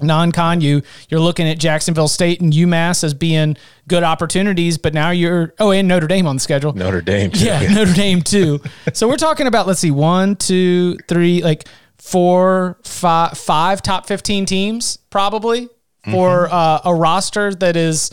[0.00, 3.56] Non-con, you you're looking at Jacksonville State and UMass as being
[3.88, 6.72] good opportunities, but now you're oh, and Notre Dame on the schedule.
[6.72, 7.44] Notre Dame, too.
[7.44, 8.60] yeah, Notre Dame too.
[8.94, 11.68] so we're talking about let's see, one, two, three, like
[11.98, 15.68] four, five, five top fifteen teams probably
[16.04, 16.54] for mm-hmm.
[16.54, 18.10] uh, a roster that is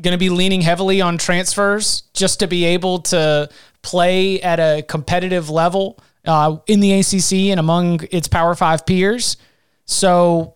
[0.00, 3.48] going to be leaning heavily on transfers just to be able to
[3.82, 9.36] play at a competitive level uh, in the ACC and among its Power Five peers.
[9.84, 10.55] So,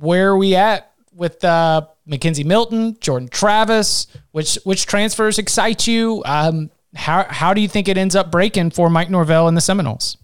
[0.00, 4.06] where are we at with uh, McKenzie Milton, Jordan Travis?
[4.32, 6.22] Which which transfers excite you?
[6.26, 9.60] Um, how how do you think it ends up breaking for Mike Norvell and the
[9.60, 10.16] Seminoles?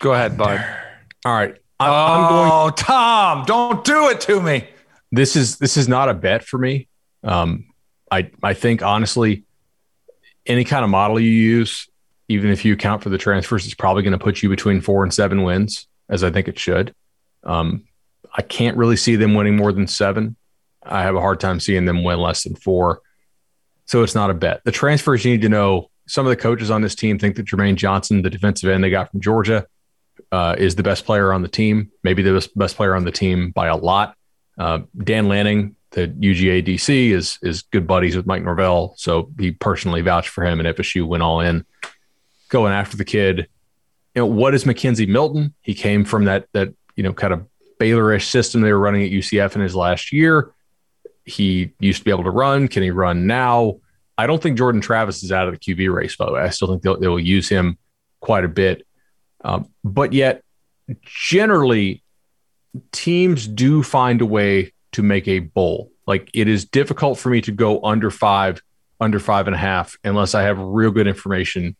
[0.00, 0.64] Go ahead, bud.
[1.24, 1.56] All right.
[1.80, 4.68] I'm, oh, going, Tom, don't do it to me.
[5.10, 6.88] This is this is not a bet for me.
[7.22, 7.66] Um,
[8.10, 9.44] I I think honestly,
[10.46, 11.88] any kind of model you use,
[12.28, 15.02] even if you account for the transfers, is probably going to put you between four
[15.02, 16.94] and seven wins, as I think it should.
[17.44, 17.84] Um,
[18.34, 20.36] I can't really see them winning more than seven.
[20.82, 23.00] I have a hard time seeing them win less than four.
[23.86, 24.62] So it's not a bet.
[24.64, 25.90] The transfers you need to know.
[26.06, 28.90] Some of the coaches on this team think that Jermaine Johnson, the defensive end they
[28.90, 29.66] got from Georgia,
[30.32, 33.50] uh, is the best player on the team, maybe the best, player on the team
[33.50, 34.16] by a lot.
[34.58, 39.52] Uh, Dan Lanning, the UGA DC is is good buddies with Mike Norvell, so he
[39.52, 41.64] personally vouched for him, and FSU went all in,
[42.48, 43.48] going after the kid.
[44.18, 45.54] You know, what is McKenzie Milton?
[45.62, 47.46] He came from that that you know kind of
[47.78, 50.52] Baylorish system they were running at UCF in his last year.
[51.24, 52.66] He used to be able to run.
[52.66, 53.78] Can he run now?
[54.16, 56.40] I don't think Jordan Travis is out of the QB race, by the way.
[56.40, 57.78] I still think they'll, they will use him
[58.18, 58.84] quite a bit.
[59.44, 60.42] Um, but yet,
[61.04, 62.02] generally,
[62.90, 65.92] teams do find a way to make a bowl.
[66.08, 68.60] Like it is difficult for me to go under five,
[68.98, 71.76] under five and a half, unless I have real good information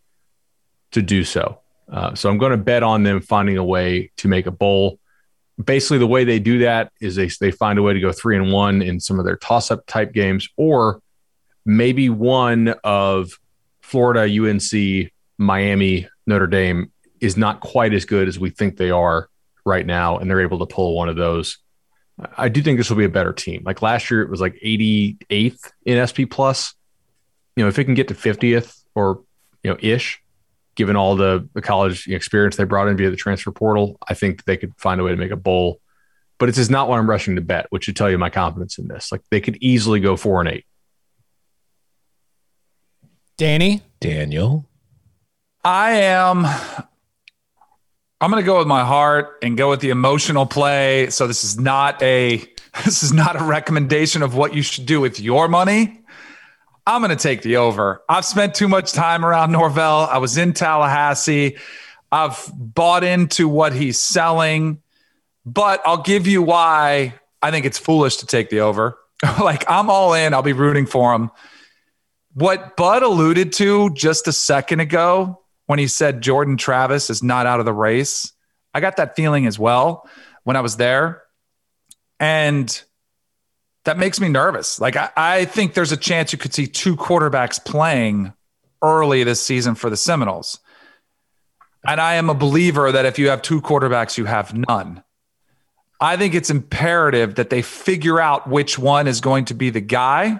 [0.92, 1.62] to do so.
[1.90, 4.98] Uh, so I'm going to bet on them finding a way to make a bowl.
[5.62, 8.36] Basically, the way they do that is they they find a way to go three
[8.36, 11.00] and one in some of their toss up type games, or
[11.64, 13.32] maybe one of
[13.80, 19.28] Florida, UNC, Miami, Notre Dame is not quite as good as we think they are
[19.64, 21.58] right now, and they're able to pull one of those.
[22.36, 23.62] I do think this will be a better team.
[23.64, 26.74] Like last year, it was like 88th in SP plus.
[27.56, 29.22] You know, if it can get to 50th or
[29.62, 30.20] you know ish,
[30.78, 34.44] given all the, the college experience they brought in via the transfer portal, I think
[34.44, 35.80] they could find a way to make a bowl.
[36.38, 38.78] But it's just not what I'm rushing to bet, which should tell you my confidence
[38.78, 39.10] in this.
[39.10, 40.64] Like they could easily go four and eight.
[43.36, 44.66] Danny, Daniel,
[45.64, 46.46] I am.
[48.20, 51.10] I'm going to go with my heart and go with the emotional play.
[51.10, 52.36] So this is not a
[52.84, 55.97] this is not a recommendation of what you should do with your money.
[56.88, 58.02] I'm going to take the over.
[58.08, 60.08] I've spent too much time around Norvell.
[60.10, 61.58] I was in Tallahassee.
[62.10, 64.80] I've bought into what he's selling,
[65.44, 67.12] but I'll give you why
[67.42, 68.96] I think it's foolish to take the over.
[69.38, 70.32] like I'm all in.
[70.32, 71.30] I'll be rooting for him.
[72.32, 77.44] What Bud alluded to just a second ago when he said Jordan Travis is not
[77.44, 78.32] out of the race,
[78.72, 80.08] I got that feeling as well
[80.44, 81.22] when I was there.
[82.18, 82.82] And
[83.88, 84.78] that makes me nervous.
[84.78, 88.34] Like I, I, think there's a chance you could see two quarterbacks playing
[88.82, 90.58] early this season for the Seminoles.
[91.86, 95.02] And I am a believer that if you have two quarterbacks, you have none.
[96.02, 99.80] I think it's imperative that they figure out which one is going to be the
[99.80, 100.38] guy,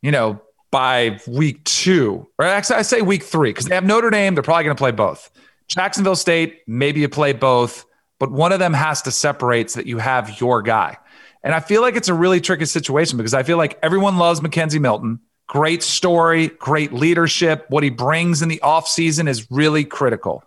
[0.00, 0.40] you know,
[0.70, 4.34] by week two, or actually, I say week three, because they have Notre Dame.
[4.34, 5.30] They're probably going to play both.
[5.66, 7.84] Jacksonville State, maybe you play both,
[8.20, 10.96] but one of them has to separate so that you have your guy.
[11.44, 14.40] And I feel like it's a really tricky situation because I feel like everyone loves
[14.40, 15.20] McKenzie Milton.
[15.48, 17.66] Great story, great leadership.
[17.68, 20.44] What he brings in the offseason is really critical.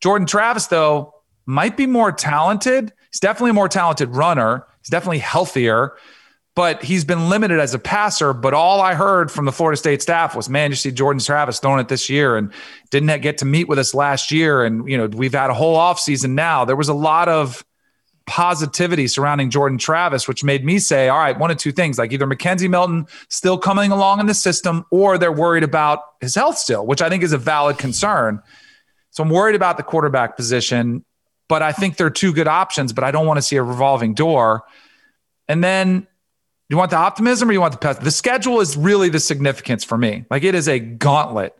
[0.00, 1.14] Jordan Travis, though,
[1.46, 2.92] might be more talented.
[3.10, 4.66] He's definitely a more talented runner.
[4.80, 5.92] He's definitely healthier,
[6.56, 8.32] but he's been limited as a passer.
[8.32, 11.60] But all I heard from the Florida State staff was, man, you see Jordan Travis
[11.60, 12.52] throwing it this year and
[12.90, 14.64] didn't get to meet with us last year.
[14.64, 16.64] And, you know, we've had a whole offseason now.
[16.64, 17.64] There was a lot of
[18.26, 22.12] positivity surrounding Jordan Travis, which made me say, all right, one of two things like
[22.12, 26.58] either McKenzie Milton still coming along in the system or they're worried about his health
[26.58, 28.40] still, which I think is a valid concern.
[29.10, 31.04] So I'm worried about the quarterback position,
[31.48, 34.14] but I think they're two good options, but I don't want to see a revolving
[34.14, 34.62] door.
[35.48, 36.06] And then
[36.68, 38.04] you want the optimism or you want the pessimism?
[38.04, 40.24] The schedule is really the significance for me.
[40.30, 41.54] Like it is a gauntlet.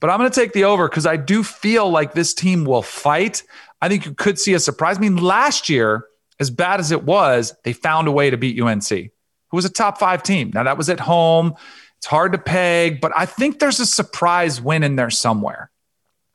[0.00, 2.82] But I'm going to take the over because I do feel like this team will
[2.82, 3.42] fight.
[3.80, 4.98] I think you could see a surprise.
[4.98, 6.06] I mean, last year,
[6.40, 9.10] as bad as it was, they found a way to beat UNC, who
[9.52, 10.50] was a top five team.
[10.54, 11.54] Now, that was at home.
[11.98, 15.70] It's hard to peg, but I think there's a surprise win in there somewhere.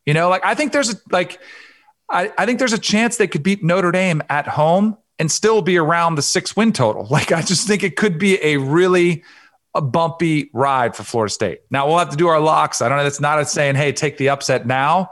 [0.06, 1.40] You know, like I think there's a like
[2.10, 5.62] I, I think there's a chance they could beat Notre Dame at home and still
[5.62, 7.08] be around the six win total.
[7.10, 9.24] Like I just think it could be a really
[9.74, 11.62] a bumpy ride for Florida State.
[11.72, 12.82] Now we'll have to do our locks.
[12.82, 13.04] I don't know.
[13.04, 15.12] That's not a saying, hey, take the upset now.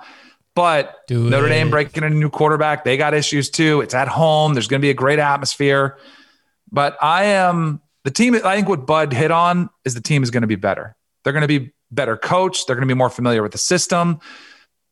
[0.54, 1.50] But Do Notre it.
[1.50, 3.82] Dame breaking in a new quarterback, they got issues too.
[3.82, 4.54] It's at home.
[4.54, 5.98] There's going to be a great atmosphere.
[6.72, 8.36] But I am the team.
[8.36, 10.96] I think what Bud hit on is the team is going to be better.
[11.24, 12.68] They're going to be better coached.
[12.68, 14.20] They're going to be more familiar with the system.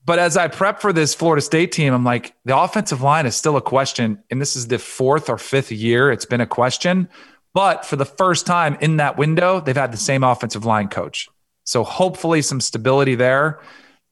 [0.05, 3.36] But as I prep for this Florida State team, I'm like, the offensive line is
[3.36, 4.24] still a question.
[4.30, 7.10] And this is the fourth or fifth year it's been a question.
[7.53, 11.28] But for the first time in that window, they've had the same offensive line coach.
[11.64, 13.60] So hopefully some stability there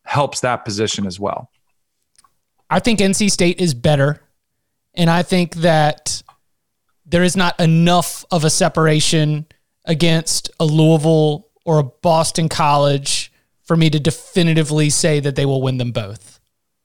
[0.07, 1.51] helps that position as well.
[2.69, 4.21] I think NC State is better.
[4.93, 6.23] And I think that
[7.05, 9.45] there is not enough of a separation
[9.85, 13.31] against a Louisville or a Boston College
[13.63, 16.39] for me to definitively say that they will win them both.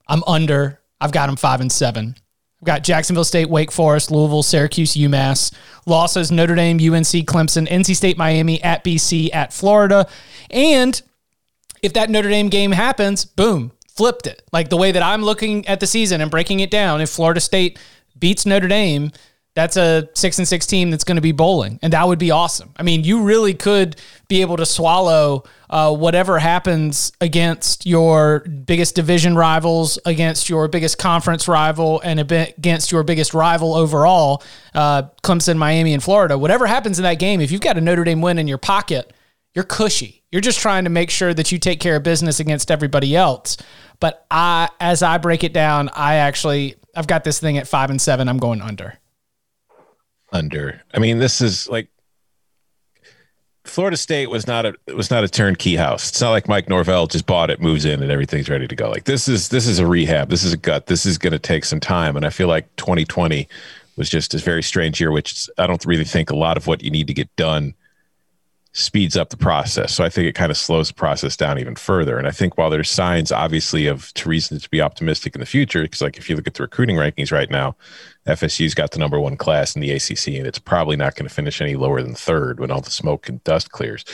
[0.07, 0.81] I'm under.
[1.01, 2.15] I've got them five and seven.
[2.61, 5.53] I've got Jacksonville State, Wake Forest, Louisville, Syracuse, UMass.
[5.85, 10.07] Losses Notre Dame, UNC, Clemson, NC State, Miami, at BC, at Florida.
[10.49, 11.01] And
[11.83, 14.41] if that Notre Dame game happens, boom, flipped it.
[14.51, 17.41] Like the way that I'm looking at the season and breaking it down, if Florida
[17.41, 17.77] State
[18.17, 19.11] beats Notre Dame,
[19.55, 22.31] that's a six and six team that's going to be bowling, and that would be
[22.31, 22.73] awesome.
[22.75, 28.95] I mean, you really could be able to swallow uh, whatever happens against your biggest
[28.95, 34.41] division rivals, against your biggest conference rival, and against your biggest rival overall,
[34.73, 36.35] uh, Clemson, Miami, and Florida.
[36.35, 39.13] Whatever happens in that game, if you've got a Notre Dame win in your pocket,
[39.53, 40.23] you're cushy.
[40.31, 43.57] You're just trying to make sure that you take care of business against everybody else.
[43.99, 47.89] But I, as I break it down, I actually I've got this thing at five
[47.89, 48.27] and seven.
[48.27, 48.97] I'm going under
[50.33, 50.81] under.
[50.93, 51.87] I mean, this is like
[53.65, 56.09] Florida State was not a was not a turnkey house.
[56.09, 58.89] It's not like Mike Norvell just bought it, moves in, and everything's ready to go.
[58.89, 60.29] Like this is this is a rehab.
[60.29, 60.87] This is a gut.
[60.87, 63.47] This is going to take some time, and I feel like 2020
[63.95, 66.83] was just a very strange year, which I don't really think a lot of what
[66.83, 67.75] you need to get done
[68.73, 69.93] speeds up the process.
[69.93, 72.17] So I think it kind of slows the process down even further.
[72.17, 75.45] And I think while there's signs, obviously, of to reason to be optimistic in the
[75.45, 77.75] future, because like if you look at the recruiting rankings right now,
[78.25, 81.33] FSU's got the number one class in the ACC, and it's probably not going to
[81.33, 84.05] finish any lower than third when all the smoke and dust clears.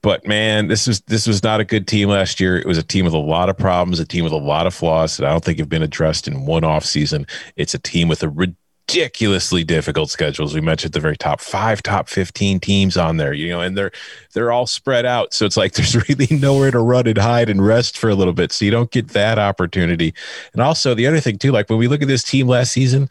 [0.00, 2.56] But man, this was this was not a good team last year.
[2.56, 4.74] It was a team with a lot of problems, a team with a lot of
[4.74, 7.26] flaws that I don't think have been addressed in one off season.
[7.56, 8.56] It's a team with a
[8.88, 10.54] ridiculously difficult schedules.
[10.54, 13.92] We mentioned the very top five, top 15 teams on there, you know, and they're
[14.32, 15.32] they're all spread out.
[15.34, 18.32] So it's like there's really nowhere to run and hide and rest for a little
[18.32, 18.52] bit.
[18.52, 20.14] So you don't get that opportunity.
[20.52, 23.08] And also the other thing too, like when we look at this team last season,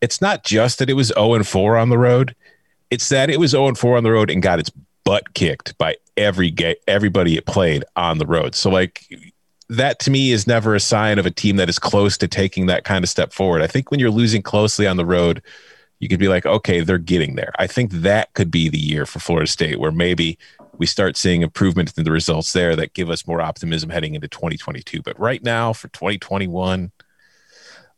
[0.00, 2.34] it's not just that it was 0 and 4 on the road.
[2.90, 4.70] It's that it was 0 and 4 on the road and got its
[5.04, 6.54] butt kicked by every
[6.86, 8.54] everybody it played on the road.
[8.54, 9.06] So like
[9.68, 12.66] that to me is never a sign of a team that is close to taking
[12.66, 13.62] that kind of step forward.
[13.62, 15.42] I think when you're losing closely on the road,
[16.00, 17.52] you could be like, okay, they're getting there.
[17.58, 20.38] I think that could be the year for Florida State where maybe
[20.78, 24.28] we start seeing improvement in the results there that give us more optimism heading into
[24.28, 25.00] 2022.
[25.02, 26.90] But right now for 2021,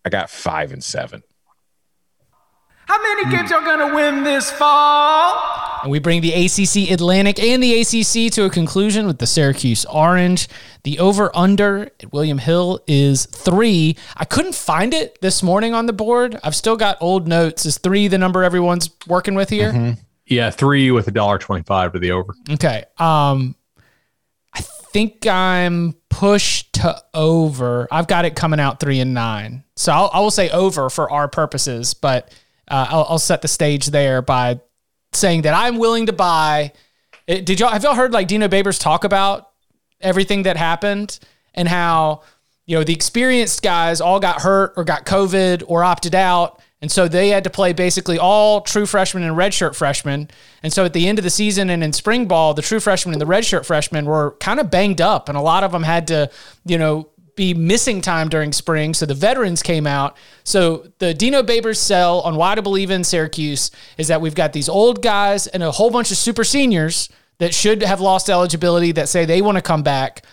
[0.05, 1.23] I got five and seven.
[2.87, 5.41] How many games y'all gonna win this fall?
[5.83, 9.85] And we bring the ACC Atlantic and the ACC to a conclusion with the Syracuse
[9.87, 10.49] Orange.
[10.83, 13.97] The over under at William Hill is three.
[14.17, 16.39] I couldn't find it this morning on the board.
[16.45, 17.65] I've still got old notes.
[17.65, 19.73] Is three the number everyone's working with here?
[19.73, 20.01] Mm-hmm.
[20.27, 22.35] Yeah, three with a dollar twenty-five to the over.
[22.51, 22.85] Okay.
[22.99, 23.57] Um,
[24.55, 27.89] I think I'm pushed to over.
[27.91, 29.65] I've got it coming out three and nine.
[29.77, 32.33] So I'll, I will say over for our purposes, but
[32.69, 34.61] uh, I'll, I'll, set the stage there by
[35.13, 36.73] saying that I'm willing to buy.
[37.27, 39.51] It, did y'all have y'all heard like Dino Babers talk about
[40.01, 41.19] everything that happened
[41.55, 42.23] and how
[42.67, 46.91] you know the experienced guys all got hurt or got COVID or opted out, and
[46.91, 50.31] so they had to play basically all true freshmen and redshirt freshmen.
[50.63, 53.13] And so at the end of the season and in spring ball, the true freshmen
[53.13, 56.07] and the redshirt freshmen were kind of banged up, and a lot of them had
[56.09, 56.31] to
[56.65, 58.95] you know be missing time during spring.
[58.95, 60.17] So the veterans came out.
[60.45, 64.53] So the Dino Babers sell on why to believe in Syracuse is that we've got
[64.53, 67.09] these old guys and a whole bunch of super seniors
[67.39, 70.25] that should have lost eligibility that say they want to come back,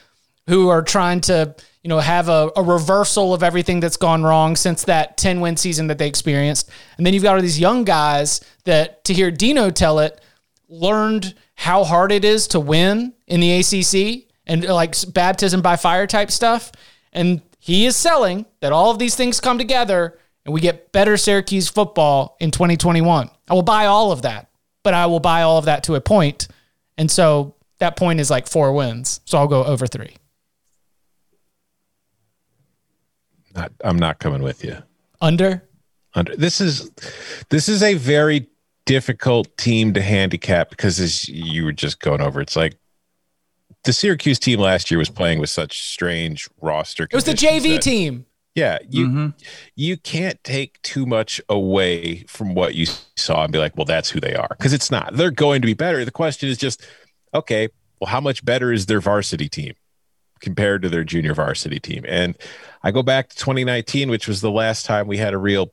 [0.47, 4.55] who are trying to, you know, have a, a reversal of everything that's gone wrong
[4.55, 6.69] since that 10 win season that they experienced.
[6.97, 10.21] And then you've got all these young guys that, to hear Dino tell it,
[10.69, 16.07] learned how hard it is to win in the ACC and like baptism by fire
[16.07, 16.71] type stuff.
[17.13, 21.17] And he is selling that all of these things come together and we get better
[21.17, 23.29] Syracuse football in 2021.
[23.49, 24.49] I will buy all of that,
[24.83, 26.47] but I will buy all of that to a point.
[26.97, 29.21] And so that point is like four wins.
[29.25, 30.15] So I'll go over three.
[33.53, 34.77] Not, I'm not coming with you.
[35.19, 35.63] Under?
[36.13, 36.35] Under.
[36.35, 36.89] This is
[37.49, 38.47] this is a very
[38.85, 42.77] difficult team to handicap because as you were just going over, it's like
[43.83, 47.03] the Syracuse team last year was playing with such strange roster.
[47.03, 48.25] It was the JV that, team.
[48.55, 49.27] Yeah, you mm-hmm.
[49.75, 54.09] you can't take too much away from what you saw and be like, well, that's
[54.09, 55.15] who they are, because it's not.
[55.15, 56.03] They're going to be better.
[56.03, 56.85] The question is just,
[57.33, 57.69] okay,
[57.99, 59.73] well, how much better is their varsity team
[60.41, 62.03] compared to their junior varsity team?
[62.07, 62.35] And
[62.83, 65.71] I go back to 2019, which was the last time we had a real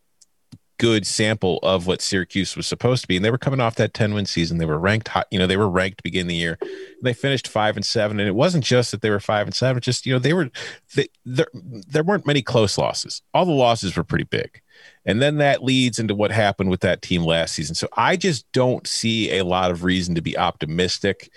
[0.78, 3.16] good sample of what Syracuse was supposed to be.
[3.16, 4.58] And they were coming off that 10 win season.
[4.58, 6.58] They were ranked high, you know, they were ranked beginning the year.
[7.02, 8.18] They finished five and seven.
[8.20, 10.50] And it wasn't just that they were five and seven, just, you know, they were,
[10.94, 13.22] they, there, there weren't many close losses.
[13.34, 14.62] All the losses were pretty big.
[15.04, 17.74] And then that leads into what happened with that team last season.
[17.74, 21.30] So I just don't see a lot of reason to be optimistic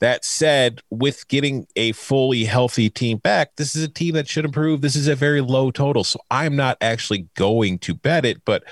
[0.00, 4.44] that said, with getting a fully healthy team back, this is a team that should
[4.44, 4.80] improve.
[4.80, 6.04] This is a very low total.
[6.04, 8.62] So I'm not actually going to bet it, but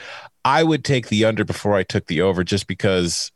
[0.44, 3.32] I would take the under before I took the over just because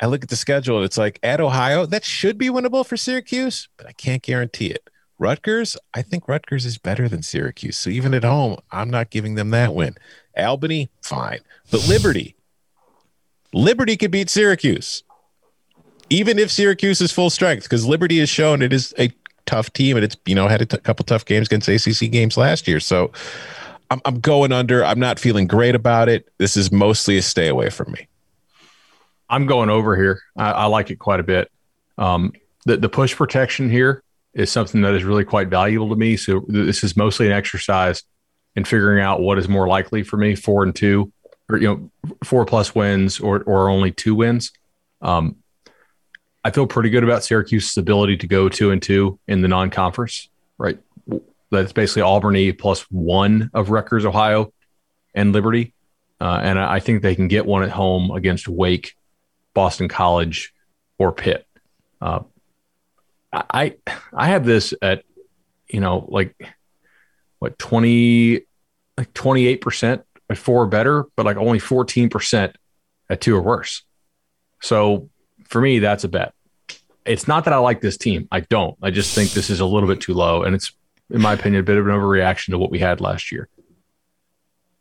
[0.00, 2.96] I look at the schedule and it's like at Ohio, that should be winnable for
[2.96, 4.88] Syracuse, but I can't guarantee it.
[5.18, 7.76] Rutgers, I think Rutgers is better than Syracuse.
[7.76, 9.94] So even at home, I'm not giving them that win.
[10.36, 11.40] Albany, fine.
[11.70, 12.34] But Liberty,
[13.52, 15.04] Liberty could beat Syracuse,
[16.10, 19.10] even if Syracuse is full strength, because Liberty has shown it is a
[19.46, 22.36] tough team and it's, you know, had a t- couple tough games against ACC games
[22.36, 22.80] last year.
[22.80, 23.12] So
[23.90, 24.84] I'm, I'm going under.
[24.84, 26.28] I'm not feeling great about it.
[26.38, 28.08] This is mostly a stay away from me.
[29.28, 30.20] I'm going over here.
[30.36, 31.50] I, I like it quite a bit.
[31.98, 32.32] Um,
[32.66, 34.02] the, the push protection here
[34.34, 36.16] is something that is really quite valuable to me.
[36.16, 38.02] So this is mostly an exercise
[38.56, 41.12] in figuring out what is more likely for me, four and two,
[41.48, 44.52] or you know, four plus wins or or only two wins.
[45.02, 45.36] Um,
[46.44, 50.28] I feel pretty good about Syracuse's ability to go two and two in the non-conference.
[50.58, 50.78] Right,
[51.50, 54.52] that's basically Albany plus one of Rutgers, Ohio,
[55.14, 55.72] and Liberty,
[56.20, 58.94] uh, and I think they can get one at home against Wake,
[59.54, 60.52] Boston College,
[60.98, 61.46] or Pitt.
[62.00, 62.20] Uh,
[63.32, 63.76] I
[64.12, 65.02] I have this at
[65.68, 66.36] you know like
[67.38, 68.42] what 20
[68.96, 72.54] like 28% at four or better, but like only 14%
[73.10, 73.82] at two or worse.
[74.60, 75.10] So
[75.54, 76.34] for me, that's a bet.
[77.06, 78.26] It's not that I like this team.
[78.32, 78.76] I don't.
[78.82, 80.42] I just think this is a little bit too low.
[80.42, 80.72] And it's,
[81.10, 83.48] in my opinion, a bit of an overreaction to what we had last year.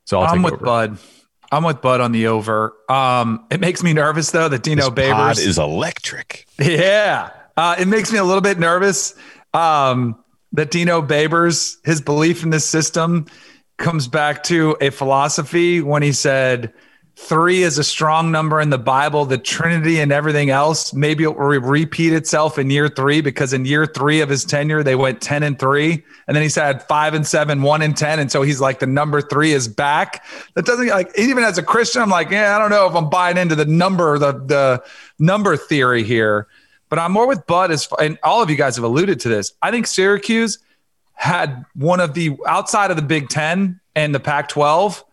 [0.06, 0.66] So i am with over.
[0.66, 0.98] Bud.
[1.52, 2.74] I'm with Bud on the over.
[2.90, 6.48] Um, it makes me nervous though that Dino this Babers is electric.
[6.58, 9.14] Yeah, uh, it makes me a little bit nervous.
[9.54, 13.28] Um, that Dino Babers, his belief in this system
[13.78, 16.74] comes back to a philosophy when he said,
[17.24, 20.94] Three is a strong number in the Bible, the Trinity and everything else.
[20.94, 24.84] Maybe it will repeat itself in year three because in year three of his tenure,
[24.84, 26.04] they went 10 and three.
[26.28, 28.20] And then he said five and seven, one and 10.
[28.20, 30.26] And so he's like, the number three is back.
[30.56, 33.10] That doesn't like, even as a Christian, I'm like, yeah, I don't know if I'm
[33.10, 34.84] buying into the number, the, the
[35.18, 36.48] number theory here.
[36.90, 39.54] But I'm more with Bud as and all of you guys have alluded to this.
[39.62, 40.60] I think Syracuse
[41.14, 45.04] had one of the outside of the Big Ten and the Pac 12,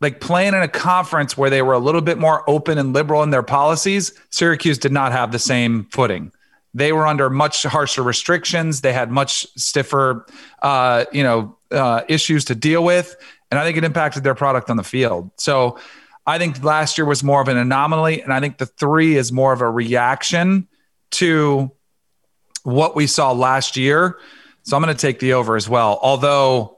[0.00, 3.22] like playing in a conference where they were a little bit more open and liberal
[3.22, 4.12] in their policies.
[4.30, 6.32] Syracuse did not have the same footing.
[6.74, 8.82] They were under much harsher restrictions.
[8.82, 10.26] They had much stiffer,
[10.62, 13.16] uh, you know, uh, issues to deal with,
[13.50, 15.30] and I think it impacted their product on the field.
[15.36, 15.78] So,
[16.26, 19.32] I think last year was more of an anomaly, and I think the three is
[19.32, 20.68] more of a reaction
[21.12, 21.72] to
[22.64, 24.18] what we saw last year.
[24.62, 25.98] So I'm going to take the over as well.
[26.02, 26.77] Although,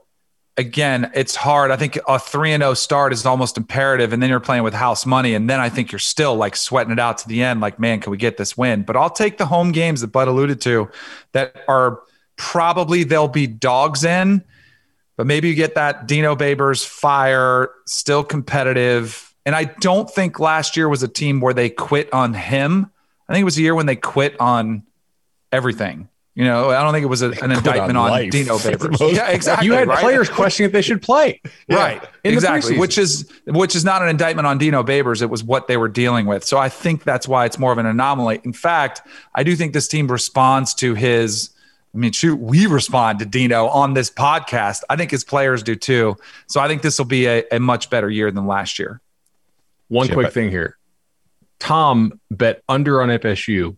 [0.61, 1.71] again, it's hard.
[1.71, 4.13] I think a 3 and 0 start is almost imperative.
[4.13, 5.33] And then you're playing with house money.
[5.33, 7.59] And then I think you're still like sweating it out to the end.
[7.59, 8.83] Like, man, can we get this win?
[8.83, 10.89] But I'll take the home games that Bud alluded to
[11.33, 12.01] that are
[12.37, 14.43] probably they'll be dogs in.
[15.17, 19.35] But maybe you get that Dino Babers fire, still competitive.
[19.45, 22.89] And I don't think last year was a team where they quit on him.
[23.27, 24.83] I think it was a year when they quit on
[25.51, 26.07] everything.
[26.33, 29.13] You know, I don't think it was a, an indictment on, on Dino Babers.
[29.13, 29.67] Yeah, exactly.
[29.67, 29.99] You had right?
[29.99, 31.41] players questioning if they should play.
[31.67, 32.03] Yeah, right.
[32.23, 32.77] Exactly.
[32.77, 35.21] Which is which is not an indictment on Dino Babers.
[35.21, 36.43] It was what they were dealing with.
[36.43, 38.41] So I think that's why it's more of an anomaly.
[38.43, 39.01] In fact,
[39.35, 41.51] I do think this team responds to his
[41.93, 44.81] I mean, shoot, we respond to Dino on this podcast.
[44.89, 46.15] I think his players do too.
[46.47, 49.01] So I think this will be a, a much better year than last year.
[49.89, 50.77] One Chip, quick thing here.
[51.59, 53.75] Tom bet under on FSU,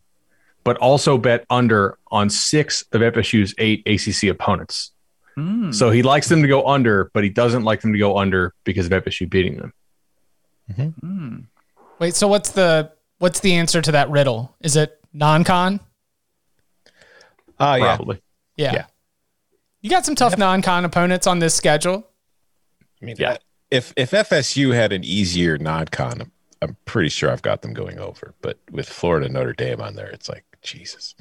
[0.63, 4.91] but also bet under on six of FSU's eight ACC opponents.
[5.37, 5.73] Mm.
[5.73, 8.53] So he likes them to go under, but he doesn't like them to go under
[8.63, 9.73] because of FSU beating them.
[10.71, 11.07] Mm-hmm.
[11.07, 11.45] Mm.
[11.99, 14.55] Wait, so what's the what's the answer to that riddle?
[14.61, 15.79] Is it non-con?
[17.59, 17.95] Uh, yeah.
[17.95, 18.21] Probably.
[18.55, 18.73] Yeah.
[18.73, 18.85] yeah.
[19.81, 20.39] You got some tough yep.
[20.39, 22.07] non-con opponents on this schedule.
[23.01, 23.37] I mean, yeah.
[23.71, 26.31] If if FSU had an easier non-con
[26.63, 28.33] I'm pretty sure I've got them going over.
[28.41, 31.15] But with Florida Notre Dame on there, it's like Jesus.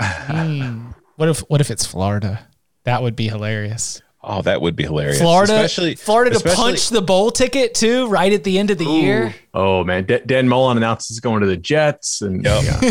[0.00, 0.94] mm.
[1.16, 2.48] What if what if it's Florida?
[2.84, 4.02] That would be hilarious.
[4.26, 5.20] Oh, that would be hilarious.
[5.20, 8.78] Florida, especially Florida to especially, punch the bowl ticket too, right at the end of
[8.78, 9.00] the ooh.
[9.00, 9.34] year.
[9.52, 12.64] Oh man, D- Dan Mullen announces going to the Jets, and yep.
[12.64, 12.90] yeah.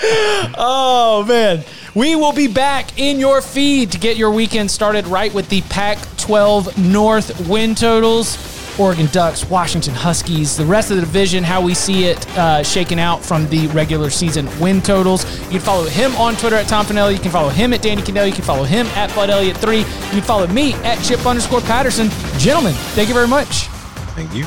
[0.58, 1.64] oh man,
[1.94, 5.62] we will be back in your feed to get your weekend started right with the
[5.62, 8.59] Pac-12 North win totals.
[8.80, 12.98] Oregon Ducks, Washington Huskies, the rest of the division, how we see it uh, shaking
[12.98, 15.24] out from the regular season win totals.
[15.44, 17.12] You can follow him on Twitter at Tom Fornelli.
[17.12, 18.26] You can follow him at Danny Kanell.
[18.26, 19.78] You can follow him at Bud Elliott3.
[19.80, 22.08] You can follow me at Chip underscore Patterson.
[22.38, 23.66] Gentlemen, thank you very much.
[24.16, 24.46] Thank you.